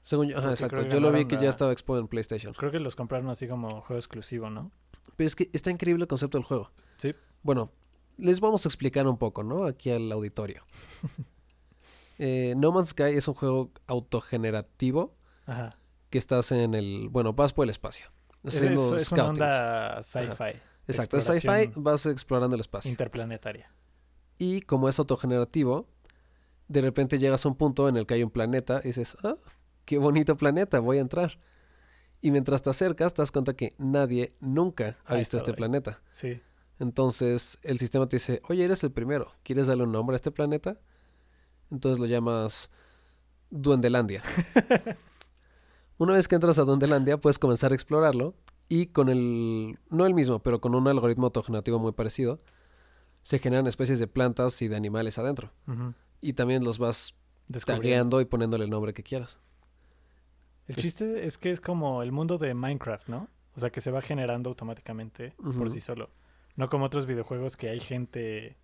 Según 0.06 0.28
yo, 0.28 0.38
ajá, 0.38 0.50
exacto. 0.50 0.82
Yo 0.86 1.00
lo 1.00 1.10
vi 1.10 1.24
que 1.26 1.34
la- 1.34 1.42
ya 1.42 1.48
estaba 1.48 1.72
expo 1.72 1.98
en 1.98 2.06
PlayStation. 2.06 2.54
Creo 2.54 2.70
que 2.70 2.78
los 2.78 2.94
compraron 2.94 3.28
así 3.28 3.48
como 3.48 3.80
juego 3.80 3.98
exclusivo, 3.98 4.48
¿no? 4.50 4.70
Pero 5.16 5.26
es 5.26 5.34
que 5.34 5.50
está 5.52 5.72
increíble 5.72 6.04
el 6.04 6.08
concepto 6.08 6.38
del 6.38 6.44
juego. 6.44 6.70
Sí. 6.96 7.12
Bueno, 7.42 7.72
les 8.16 8.38
vamos 8.38 8.64
a 8.64 8.68
explicar 8.68 9.04
un 9.08 9.18
poco, 9.18 9.42
¿no? 9.42 9.64
Aquí 9.64 9.90
al 9.90 10.10
auditorio. 10.12 10.62
Eh, 12.18 12.54
no 12.56 12.72
Man's 12.72 12.88
Sky 12.90 13.12
es 13.14 13.28
un 13.28 13.34
juego 13.34 13.70
autogenerativo 13.86 15.14
Ajá. 15.44 15.76
que 16.08 16.16
estás 16.16 16.50
en 16.50 16.74
el... 16.74 17.08
Bueno, 17.10 17.34
vas 17.34 17.52
por 17.52 17.64
el 17.64 17.70
espacio. 17.70 18.06
Es, 18.42 18.54
es- 18.62 18.80
es 18.80 19.12
una 19.12 19.24
onda 19.28 20.02
sci-fi, 20.02 20.58
Exacto, 20.86 21.18
es 21.18 21.24
sci-fi, 21.24 21.72
vas 21.76 22.06
explorando 22.06 22.54
el 22.54 22.60
espacio. 22.60 22.90
interplanetaria. 22.90 23.70
Y 24.38 24.62
como 24.62 24.88
es 24.88 24.98
autogenerativo, 24.98 25.88
de 26.68 26.80
repente 26.80 27.18
llegas 27.18 27.44
a 27.44 27.48
un 27.50 27.56
punto 27.56 27.86
en 27.86 27.98
el 27.98 28.06
que 28.06 28.14
hay 28.14 28.22
un 28.22 28.30
planeta 28.30 28.80
y 28.82 28.86
dices, 28.88 29.18
ah, 29.22 29.34
qué 29.86 29.96
bonito 29.96 30.36
planeta, 30.36 30.80
voy 30.80 30.98
a 30.98 31.00
entrar. 31.00 31.38
Y 32.20 32.30
mientras 32.30 32.60
te 32.60 32.70
acercas, 32.70 33.14
te 33.14 33.22
das 33.22 33.32
cuenta 33.32 33.54
que 33.54 33.72
nadie 33.78 34.34
nunca 34.40 34.98
ha 35.06 35.14
visto 35.14 35.38
este 35.38 35.52
ahí. 35.52 35.56
planeta. 35.56 36.02
Sí. 36.10 36.40
Entonces 36.78 37.58
el 37.62 37.78
sistema 37.78 38.06
te 38.06 38.16
dice, 38.16 38.42
oye, 38.48 38.64
eres 38.64 38.84
el 38.84 38.92
primero, 38.92 39.32
¿quieres 39.42 39.66
darle 39.66 39.84
un 39.84 39.92
nombre 39.92 40.14
a 40.14 40.16
este 40.16 40.30
planeta? 40.30 40.78
Entonces 41.70 41.98
lo 41.98 42.06
llamas 42.06 42.70
Duendelandia. 43.50 44.22
Una 45.98 46.12
vez 46.12 46.28
que 46.28 46.34
entras 46.34 46.58
a 46.58 46.64
Duendelandia, 46.64 47.16
puedes 47.18 47.38
comenzar 47.38 47.72
a 47.72 47.74
explorarlo 47.74 48.34
y 48.68 48.86
con 48.86 49.08
el, 49.08 49.78
no 49.88 50.04
el 50.04 50.12
mismo, 50.12 50.40
pero 50.40 50.60
con 50.60 50.74
un 50.74 50.86
algoritmo 50.88 51.26
autogenerativo 51.26 51.78
muy 51.78 51.92
parecido, 51.92 52.40
se 53.22 53.38
generan 53.38 53.66
especies 53.66 53.98
de 53.98 54.06
plantas 54.06 54.60
y 54.60 54.68
de 54.68 54.76
animales 54.76 55.18
adentro. 55.18 55.52
Y 56.20 56.34
también 56.34 56.64
los 56.64 56.78
vas 56.78 57.14
tagueando 57.64 58.20
y 58.20 58.26
poniéndole 58.26 58.64
el 58.64 58.70
nombre 58.70 58.92
que 58.92 59.02
quieras. 59.02 59.38
El 60.68 60.76
Es- 60.76 60.82
chiste 60.84 61.26
es 61.26 61.38
que 61.38 61.50
es 61.50 61.60
como 61.60 62.02
el 62.02 62.12
mundo 62.12 62.38
de 62.38 62.54
Minecraft, 62.54 63.08
¿no? 63.08 63.28
O 63.54 63.60
sea, 63.60 63.70
que 63.70 63.80
se 63.80 63.90
va 63.90 64.02
generando 64.02 64.50
automáticamente 64.50 65.32
por 65.56 65.70
sí 65.70 65.80
solo. 65.80 66.10
No 66.56 66.68
como 66.68 66.84
otros 66.86 67.06
videojuegos 67.06 67.56
que 67.56 67.68
hay 67.70 67.80
gente... 67.80 68.56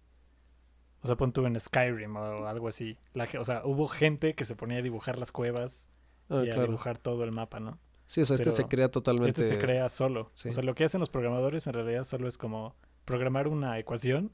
O 1.02 1.06
sea, 1.06 1.16
pon 1.16 1.32
tú 1.32 1.44
en 1.46 1.58
Skyrim 1.58 2.14
o 2.16 2.46
algo 2.46 2.68
así. 2.68 2.96
La, 3.12 3.28
o 3.38 3.44
sea, 3.44 3.62
hubo 3.64 3.88
gente 3.88 4.34
que 4.34 4.44
se 4.44 4.54
ponía 4.54 4.78
a 4.78 4.82
dibujar 4.82 5.18
las 5.18 5.32
cuevas 5.32 5.88
Ah, 6.28 6.42
y 6.46 6.50
a 6.50 6.60
dibujar 6.62 6.96
todo 6.98 7.24
el 7.24 7.32
mapa, 7.32 7.58
¿no? 7.60 7.78
Sí, 8.06 8.20
o 8.20 8.24
sea, 8.24 8.36
este 8.36 8.50
se 8.50 8.64
crea 8.66 8.90
totalmente... 8.90 9.42
Este 9.42 9.56
se 9.56 9.60
crea 9.60 9.88
solo. 9.88 10.30
sí. 10.34 10.48
O 10.48 10.52
sea, 10.52 10.62
lo 10.62 10.74
que 10.74 10.84
hacen 10.84 11.00
los 11.00 11.08
programadores 11.10 11.66
en 11.66 11.72
realidad 11.72 12.04
solo 12.04 12.28
es 12.28 12.38
como 12.38 12.74
programar 13.04 13.48
una 13.48 13.78
ecuación 13.78 14.30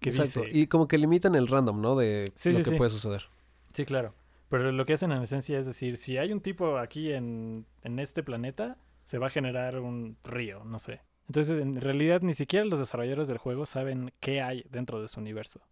que 0.00 0.10
Exacto. 0.10 0.42
dice... 0.42 0.58
Y 0.58 0.66
como 0.66 0.86
que 0.88 0.98
limitan 0.98 1.34
el 1.34 1.48
random, 1.48 1.80
¿no? 1.80 1.96
De 1.96 2.30
Sí, 2.34 2.52
lo 2.52 2.58
sí, 2.62 2.70
que 2.70 2.76
puede 2.76 2.90
suceder. 2.90 3.28
Sí, 3.72 3.84
claro. 3.84 4.14
Pero 4.52 4.70
lo 4.70 4.84
que 4.84 4.92
hacen 4.92 5.12
en 5.12 5.22
esencia 5.22 5.58
es 5.58 5.64
decir, 5.64 5.96
si 5.96 6.18
hay 6.18 6.30
un 6.30 6.42
tipo 6.42 6.76
aquí 6.76 7.10
en, 7.10 7.64
en 7.80 7.98
este 7.98 8.22
planeta, 8.22 8.76
se 9.02 9.16
va 9.16 9.28
a 9.28 9.30
generar 9.30 9.80
un 9.80 10.18
río, 10.24 10.62
no 10.66 10.78
sé. 10.78 11.00
Entonces, 11.26 11.58
en 11.62 11.80
realidad, 11.80 12.20
ni 12.20 12.34
siquiera 12.34 12.66
los 12.66 12.78
desarrolladores 12.78 13.28
del 13.28 13.38
juego 13.38 13.64
saben 13.64 14.12
qué 14.20 14.42
hay 14.42 14.66
dentro 14.68 15.00
de 15.00 15.08
su 15.08 15.20
universo. 15.20 15.62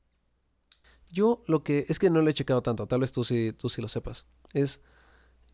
Yo 1.11 1.43
lo 1.47 1.63
que 1.63 1.85
es 1.91 1.99
que 1.99 2.09
no 2.09 2.23
lo 2.23 2.31
he 2.31 2.33
checado 2.33 2.63
tanto, 2.63 2.87
tal 2.87 3.01
vez 3.01 3.13
tú 3.13 3.23
sí, 3.23 3.53
tú 3.53 3.69
sí 3.69 3.83
lo 3.83 3.89
sepas. 3.89 4.25
Es 4.55 4.81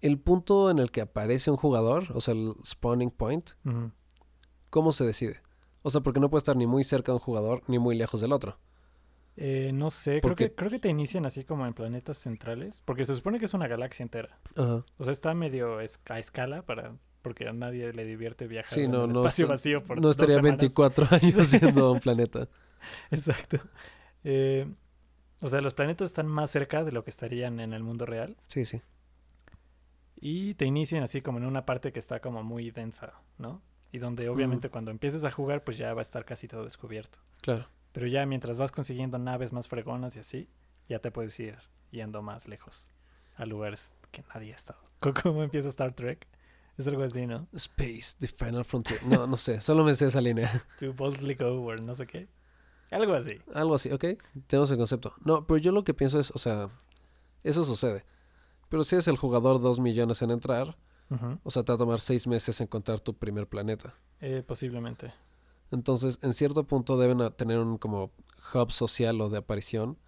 el 0.00 0.20
punto 0.20 0.70
en 0.70 0.78
el 0.78 0.92
que 0.92 1.00
aparece 1.00 1.50
un 1.50 1.56
jugador, 1.56 2.04
o 2.14 2.20
sea, 2.20 2.32
el 2.32 2.52
spawning 2.64 3.10
point. 3.10 3.50
¿cómo 4.70 4.92
se 4.92 5.04
decide? 5.04 5.42
O 5.82 5.90
sea, 5.90 6.00
porque 6.00 6.20
no 6.20 6.30
puede 6.30 6.42
estar 6.42 6.56
ni 6.56 6.68
muy 6.68 6.84
cerca 6.84 7.10
de 7.10 7.16
un 7.16 7.24
jugador 7.24 7.64
ni 7.66 7.80
muy 7.80 7.96
lejos 7.96 8.20
del 8.20 8.30
otro. 8.30 8.60
Eh, 9.38 9.70
no 9.74 9.90
sé, 9.90 10.20
creo 10.22 10.34
que, 10.34 10.54
creo 10.54 10.70
que 10.70 10.78
te 10.78 10.88
inician 10.88 11.26
así 11.26 11.44
como 11.44 11.66
en 11.66 11.74
planetas 11.74 12.16
centrales, 12.18 12.82
porque 12.86 13.04
se 13.04 13.14
supone 13.14 13.38
que 13.38 13.44
es 13.44 13.52
una 13.54 13.68
galaxia 13.68 14.02
entera. 14.02 14.38
Ajá. 14.56 14.84
O 14.96 15.04
sea, 15.04 15.12
está 15.12 15.34
medio 15.34 15.78
a 15.78 15.84
escala 15.84 16.62
para 16.62 16.94
porque 17.22 17.48
a 17.48 17.52
nadie 17.52 17.92
le 17.92 18.04
divierte 18.04 18.46
viajar 18.46 18.72
Sí, 18.72 18.82
en 18.84 18.92
no, 18.92 19.04
el 19.04 19.10
no 19.10 19.20
espacio 19.26 19.44
está- 19.44 19.52
vacío 19.54 19.82
por 19.82 19.96
No 19.96 20.02
dos 20.04 20.12
estaría 20.16 20.36
semanas. 20.36 20.58
24 20.60 21.06
años 21.10 21.46
siendo 21.48 21.92
un 21.92 22.00
planeta. 22.00 22.48
Exacto. 23.10 23.58
Eh, 24.24 24.66
o 25.40 25.48
sea, 25.48 25.60
los 25.60 25.74
planetas 25.74 26.06
están 26.06 26.28
más 26.28 26.50
cerca 26.50 26.82
de 26.84 26.92
lo 26.92 27.04
que 27.04 27.10
estarían 27.10 27.60
en 27.60 27.72
el 27.74 27.82
mundo 27.82 28.06
real. 28.06 28.36
Sí, 28.46 28.64
sí. 28.64 28.80
Y 30.18 30.54
te 30.54 30.64
inician 30.64 31.02
así 31.02 31.20
como 31.20 31.38
en 31.38 31.44
una 31.44 31.66
parte 31.66 31.92
que 31.92 31.98
está 31.98 32.20
como 32.20 32.42
muy 32.42 32.70
densa, 32.70 33.12
¿no? 33.38 33.60
y 33.92 33.98
donde 33.98 34.28
obviamente 34.28 34.68
cuando 34.68 34.90
empieces 34.90 35.24
a 35.24 35.30
jugar 35.30 35.62
pues 35.64 35.78
ya 35.78 35.94
va 35.94 36.00
a 36.00 36.02
estar 36.02 36.24
casi 36.24 36.48
todo 36.48 36.64
descubierto. 36.64 37.20
Claro. 37.40 37.66
Pero 37.96 38.08
ya 38.08 38.26
mientras 38.26 38.58
vas 38.58 38.72
consiguiendo 38.72 39.18
naves 39.18 39.54
más 39.54 39.68
fregonas 39.68 40.16
y 40.16 40.18
así, 40.18 40.50
ya 40.86 40.98
te 40.98 41.10
puedes 41.10 41.40
ir 41.40 41.56
yendo 41.90 42.20
más 42.20 42.46
lejos 42.46 42.90
a 43.36 43.46
lugares 43.46 43.94
que 44.12 44.22
nadie 44.34 44.52
ha 44.52 44.54
estado. 44.54 44.80
¿Cómo 45.22 45.42
empieza 45.42 45.70
Star 45.70 45.94
Trek? 45.94 46.28
Es 46.76 46.86
algo 46.88 47.04
así, 47.04 47.26
¿no? 47.26 47.48
Space, 47.54 48.14
The 48.18 48.28
Final 48.28 48.66
Frontier. 48.66 49.02
No, 49.04 49.26
no 49.26 49.38
sé, 49.38 49.62
solo 49.62 49.82
me 49.82 49.94
sé 49.94 50.08
esa 50.08 50.20
línea. 50.20 50.50
To 50.78 50.92
boldly 50.92 51.36
go 51.36 51.62
or 51.62 51.80
no 51.80 51.94
sé 51.94 52.06
qué. 52.06 52.28
Algo 52.90 53.14
así. 53.14 53.40
Algo 53.54 53.76
así, 53.76 53.90
¿ok? 53.90 54.04
Tenemos 54.46 54.70
el 54.70 54.76
concepto. 54.76 55.14
No, 55.24 55.46
pero 55.46 55.56
yo 55.56 55.72
lo 55.72 55.82
que 55.82 55.94
pienso 55.94 56.20
es, 56.20 56.30
o 56.32 56.38
sea, 56.38 56.68
eso 57.44 57.64
sucede. 57.64 58.04
Pero 58.68 58.84
si 58.84 58.96
eres 58.96 59.08
el 59.08 59.16
jugador 59.16 59.58
dos 59.58 59.80
millones 59.80 60.20
en 60.20 60.32
entrar, 60.32 60.76
o 61.42 61.50
sea, 61.50 61.62
te 61.62 61.72
va 61.72 61.76
a 61.76 61.78
tomar 61.78 62.00
seis 62.00 62.26
meses 62.26 62.60
encontrar 62.60 63.00
tu 63.00 63.14
primer 63.14 63.46
planeta. 63.46 63.94
Eh, 64.20 64.42
posiblemente. 64.46 65.14
Entonces, 65.70 66.18
en 66.22 66.32
cierto 66.32 66.64
punto 66.64 66.96
deben 66.96 67.32
tener 67.34 67.58
un 67.58 67.78
como 67.78 68.12
hub 68.54 68.70
social 68.70 69.20
o 69.20 69.28
de 69.28 69.38
aparición 69.38 69.98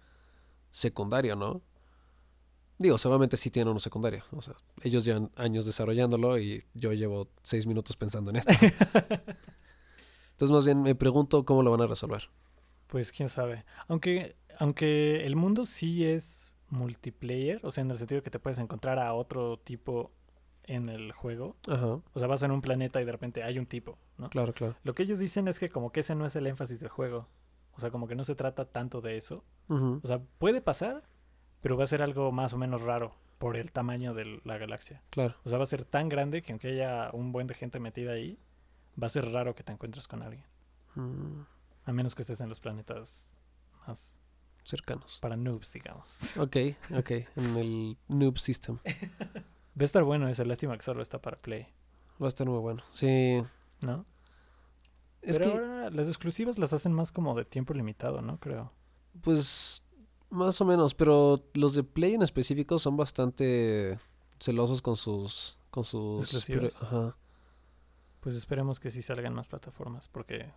secundario, 0.71 1.35
¿no? 1.35 1.61
Digo, 2.77 2.97
seguramente 2.97 3.35
sí 3.35 3.49
tienen 3.49 3.71
uno 3.71 3.79
secundario. 3.79 4.23
O 4.31 4.41
sea, 4.41 4.53
ellos 4.83 5.03
llevan 5.03 5.31
años 5.35 5.65
desarrollándolo 5.65 6.39
y 6.39 6.63
yo 6.73 6.93
llevo 6.93 7.27
seis 7.41 7.67
minutos 7.67 7.97
pensando 7.97 8.29
en 8.29 8.37
esto. 8.37 8.53
Entonces, 10.31 10.51
más 10.51 10.65
bien 10.65 10.81
me 10.81 10.95
pregunto 10.95 11.43
cómo 11.43 11.61
lo 11.61 11.71
van 11.71 11.81
a 11.81 11.87
resolver. 11.87 12.29
Pues 12.87 13.11
quién 13.11 13.27
sabe. 13.27 13.65
Aunque, 13.89 14.37
aunque 14.57 15.25
el 15.25 15.35
mundo 15.35 15.65
sí 15.65 16.05
es 16.05 16.55
multiplayer, 16.69 17.59
o 17.63 17.71
sea, 17.71 17.81
en 17.81 17.91
el 17.91 17.97
sentido 17.97 18.23
que 18.23 18.29
te 18.29 18.39
puedes 18.39 18.59
encontrar 18.59 18.97
a 18.99 19.13
otro 19.13 19.57
tipo 19.59 20.11
en 20.69 20.87
el 20.89 21.11
juego. 21.11 21.55
Ajá, 21.67 21.87
O 22.13 22.19
sea, 22.19 22.27
vas 22.27 22.41
en 22.43 22.51
un 22.51 22.61
planeta 22.61 23.01
y 23.01 23.05
de 23.05 23.11
repente 23.11 23.43
hay 23.43 23.57
un 23.59 23.65
tipo, 23.65 23.97
¿no? 24.17 24.29
claro, 24.29 24.53
claro. 24.53 24.75
Lo 24.83 24.93
que 24.95 25.03
ellos 25.03 25.19
dicen 25.19 25.47
es 25.47 25.59
que 25.59 25.69
como 25.69 25.91
que 25.91 25.99
ese 26.01 26.15
no 26.15 26.25
es 26.25 26.35
el 26.35 26.47
énfasis 26.47 26.79
del 26.79 26.89
juego. 26.89 27.27
O 27.73 27.79
sea, 27.79 27.91
como 27.91 28.07
que 28.07 28.15
no 28.15 28.23
se 28.23 28.35
trata 28.35 28.65
tanto 28.65 29.01
de 29.01 29.17
eso. 29.17 29.43
Ujú, 29.69 29.99
O 30.03 30.07
sea, 30.07 30.19
puede 30.37 30.61
pasar, 30.61 31.03
pero 31.61 31.77
va 31.77 31.83
a 31.85 31.87
ser 31.87 32.01
algo 32.01 32.31
más 32.31 32.53
o 32.53 32.57
menos 32.57 32.81
raro 32.81 33.15
por 33.37 33.55
el 33.55 33.71
tamaño 33.71 34.13
de 34.13 34.41
la 34.43 34.57
galaxia. 34.57 35.01
Claro. 35.11 35.35
O 35.43 35.49
sea, 35.49 35.57
va 35.57 35.63
a 35.63 35.67
ser 35.67 35.85
tan 35.85 36.09
grande 36.09 36.41
que 36.41 36.51
aunque 36.51 36.69
haya 36.69 37.09
un 37.13 37.31
buen 37.31 37.47
de 37.47 37.53
gente 37.53 37.79
metida 37.79 38.11
ahí, 38.11 38.37
va 39.01 39.07
a 39.07 39.09
ser 39.09 39.31
raro 39.31 39.55
que 39.55 39.63
te 39.63 39.71
encuentres 39.71 40.07
con 40.07 40.21
alguien. 40.23 40.45
Mm, 40.95 41.41
A 41.85 41.93
menos 41.93 42.15
que 42.15 42.21
estés 42.23 42.41
en 42.41 42.49
los 42.49 42.59
planetas 42.59 43.37
más 43.87 44.21
cercanos. 44.65 45.19
para 45.21 45.37
noobs, 45.37 45.71
digamos. 45.71 46.35
Ok, 46.37 46.57
ok. 46.95 47.11
En 47.37 47.55
el 47.55 47.97
noob 48.09 48.37
system. 48.37 48.77
Va 49.77 49.81
a 49.81 49.85
estar 49.85 50.03
bueno 50.03 50.27
esa 50.27 50.45
lástima 50.45 50.77
que 50.77 50.83
solo 50.83 51.01
está 51.01 51.21
para 51.21 51.37
Play, 51.37 51.67
Va 52.21 52.25
a 52.25 52.27
estar 52.27 52.47
muy 52.47 52.59
bueno. 52.59 52.83
Sí. 52.91 53.41
¿no? 53.81 54.05
Es 55.21 55.37
Pero 55.37 55.51
que, 55.51 55.57
ahora 55.57 55.89
las 55.89 56.07
exclusivas 56.07 56.57
las 56.57 56.73
hacen 56.73 56.93
más 56.93 57.11
como 57.11 57.35
de 57.35 57.45
tiempo 57.45 57.73
limitado, 57.73 58.21
¿no? 58.21 58.39
Creo. 58.39 58.71
pues, 59.21 59.83
más 60.29 60.59
o 60.61 60.65
menos. 60.65 60.95
Pero 60.95 61.43
los 61.53 61.73
de 61.73 61.83
Play 61.83 62.13
en 62.13 62.21
específico 62.21 62.79
son 62.79 62.97
bastante 62.97 63.97
celosos 64.39 64.81
con 64.81 64.95
sus... 64.97 65.57
Con 65.69 65.83
sus... 65.83 66.23
Exclusivas. 66.23 66.81
Ajá. 66.81 67.15
Pues 68.21 68.35
esperemos 68.35 68.79
que 68.79 68.91
sí 68.91 69.01
salgan 69.01 69.33
más 69.33 69.47
plataformas, 69.47 70.09
porque 70.09 70.51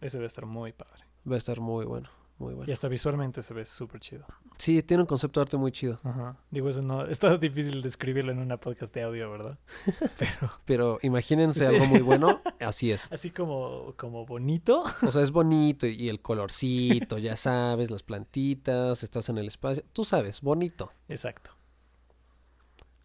ese 0.00 0.18
va 0.18 0.24
a 0.24 0.26
estar 0.26 0.46
muy 0.46 0.72
padre. 0.72 1.04
Va 1.28 1.34
a 1.34 1.38
estar 1.38 1.60
muy 1.60 1.84
bueno. 1.84 2.08
Muy 2.42 2.56
Y 2.66 2.72
hasta 2.72 2.88
visualmente 2.88 3.40
se 3.42 3.54
ve 3.54 3.64
súper 3.64 4.00
chido. 4.00 4.26
Sí, 4.58 4.82
tiene 4.82 5.02
un 5.02 5.06
concepto 5.06 5.38
de 5.38 5.42
arte 5.42 5.56
muy 5.56 5.70
chido. 5.70 6.00
Ajá. 6.02 6.36
Digo, 6.50 6.68
eso 6.68 6.82
no... 6.82 7.06
Está 7.06 7.38
difícil 7.38 7.82
describirlo 7.82 8.32
en 8.32 8.38
una 8.40 8.58
podcast 8.58 8.92
de 8.92 9.02
audio, 9.02 9.30
¿verdad? 9.30 9.58
Pero 10.18 10.50
Pero 10.64 10.98
imagínense 11.02 11.66
algo 11.66 11.86
muy 11.86 12.00
bueno. 12.00 12.40
Así 12.60 12.90
es. 12.90 13.10
así 13.12 13.30
como, 13.30 13.94
como 13.96 14.26
bonito. 14.26 14.82
O 15.02 15.12
sea, 15.12 15.22
es 15.22 15.30
bonito 15.30 15.86
y 15.86 16.08
el 16.08 16.20
colorcito, 16.20 17.18
ya 17.18 17.36
sabes, 17.36 17.90
las 17.92 18.02
plantitas, 18.02 19.04
estás 19.04 19.28
en 19.28 19.38
el 19.38 19.46
espacio. 19.46 19.84
Tú 19.92 20.04
sabes, 20.04 20.40
bonito. 20.40 20.92
Exacto. 21.08 21.52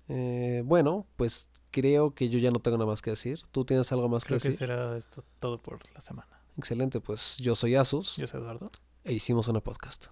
Eh, 0.09 0.63
bueno, 0.65 1.05
pues 1.15 1.51
creo 1.69 2.15
que 2.15 2.29
yo 2.29 2.39
ya 2.39 2.49
no 2.49 2.59
tengo 2.59 2.77
nada 2.77 2.89
más 2.89 3.01
que 3.01 3.11
decir. 3.11 3.41
¿Tú 3.51 3.65
tienes 3.65 3.91
algo 3.91 4.09
más 4.09 4.23
que 4.23 4.29
Creo 4.29 4.39
que 4.39 4.49
decir? 4.49 4.67
será 4.67 4.97
esto 4.97 5.23
todo 5.39 5.61
por 5.61 5.79
la 5.93 6.01
semana. 6.01 6.41
Excelente, 6.57 6.99
pues 6.99 7.37
yo 7.37 7.53
soy 7.53 7.75
Asus 7.75 8.17
Yo 8.17 8.25
soy 8.25 8.41
Eduardo. 8.41 8.71
E 9.07 9.13
hicimos 9.13 9.47
una 9.47 9.61
podcast. 9.61 10.07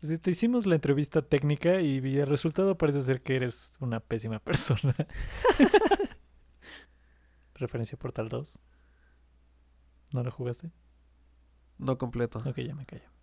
Pues, 0.00 0.20
te 0.20 0.30
hicimos 0.30 0.66
la 0.66 0.76
entrevista 0.76 1.22
técnica 1.22 1.80
y 1.80 1.98
el 2.18 2.26
resultado 2.26 2.78
parece 2.78 3.02
ser 3.02 3.22
que 3.22 3.36
eres 3.36 3.76
una 3.80 4.00
pésima 4.00 4.38
persona. 4.44 4.94
Referencia 7.54 7.98
Portal 7.98 8.28
2. 8.28 8.58
¿No 10.12 10.22
lo 10.22 10.30
jugaste? 10.30 10.70
No 11.78 11.98
completo. 11.98 12.38
Ok, 12.46 12.58
ya 12.60 12.74
me 12.74 12.86
callo. 12.86 13.15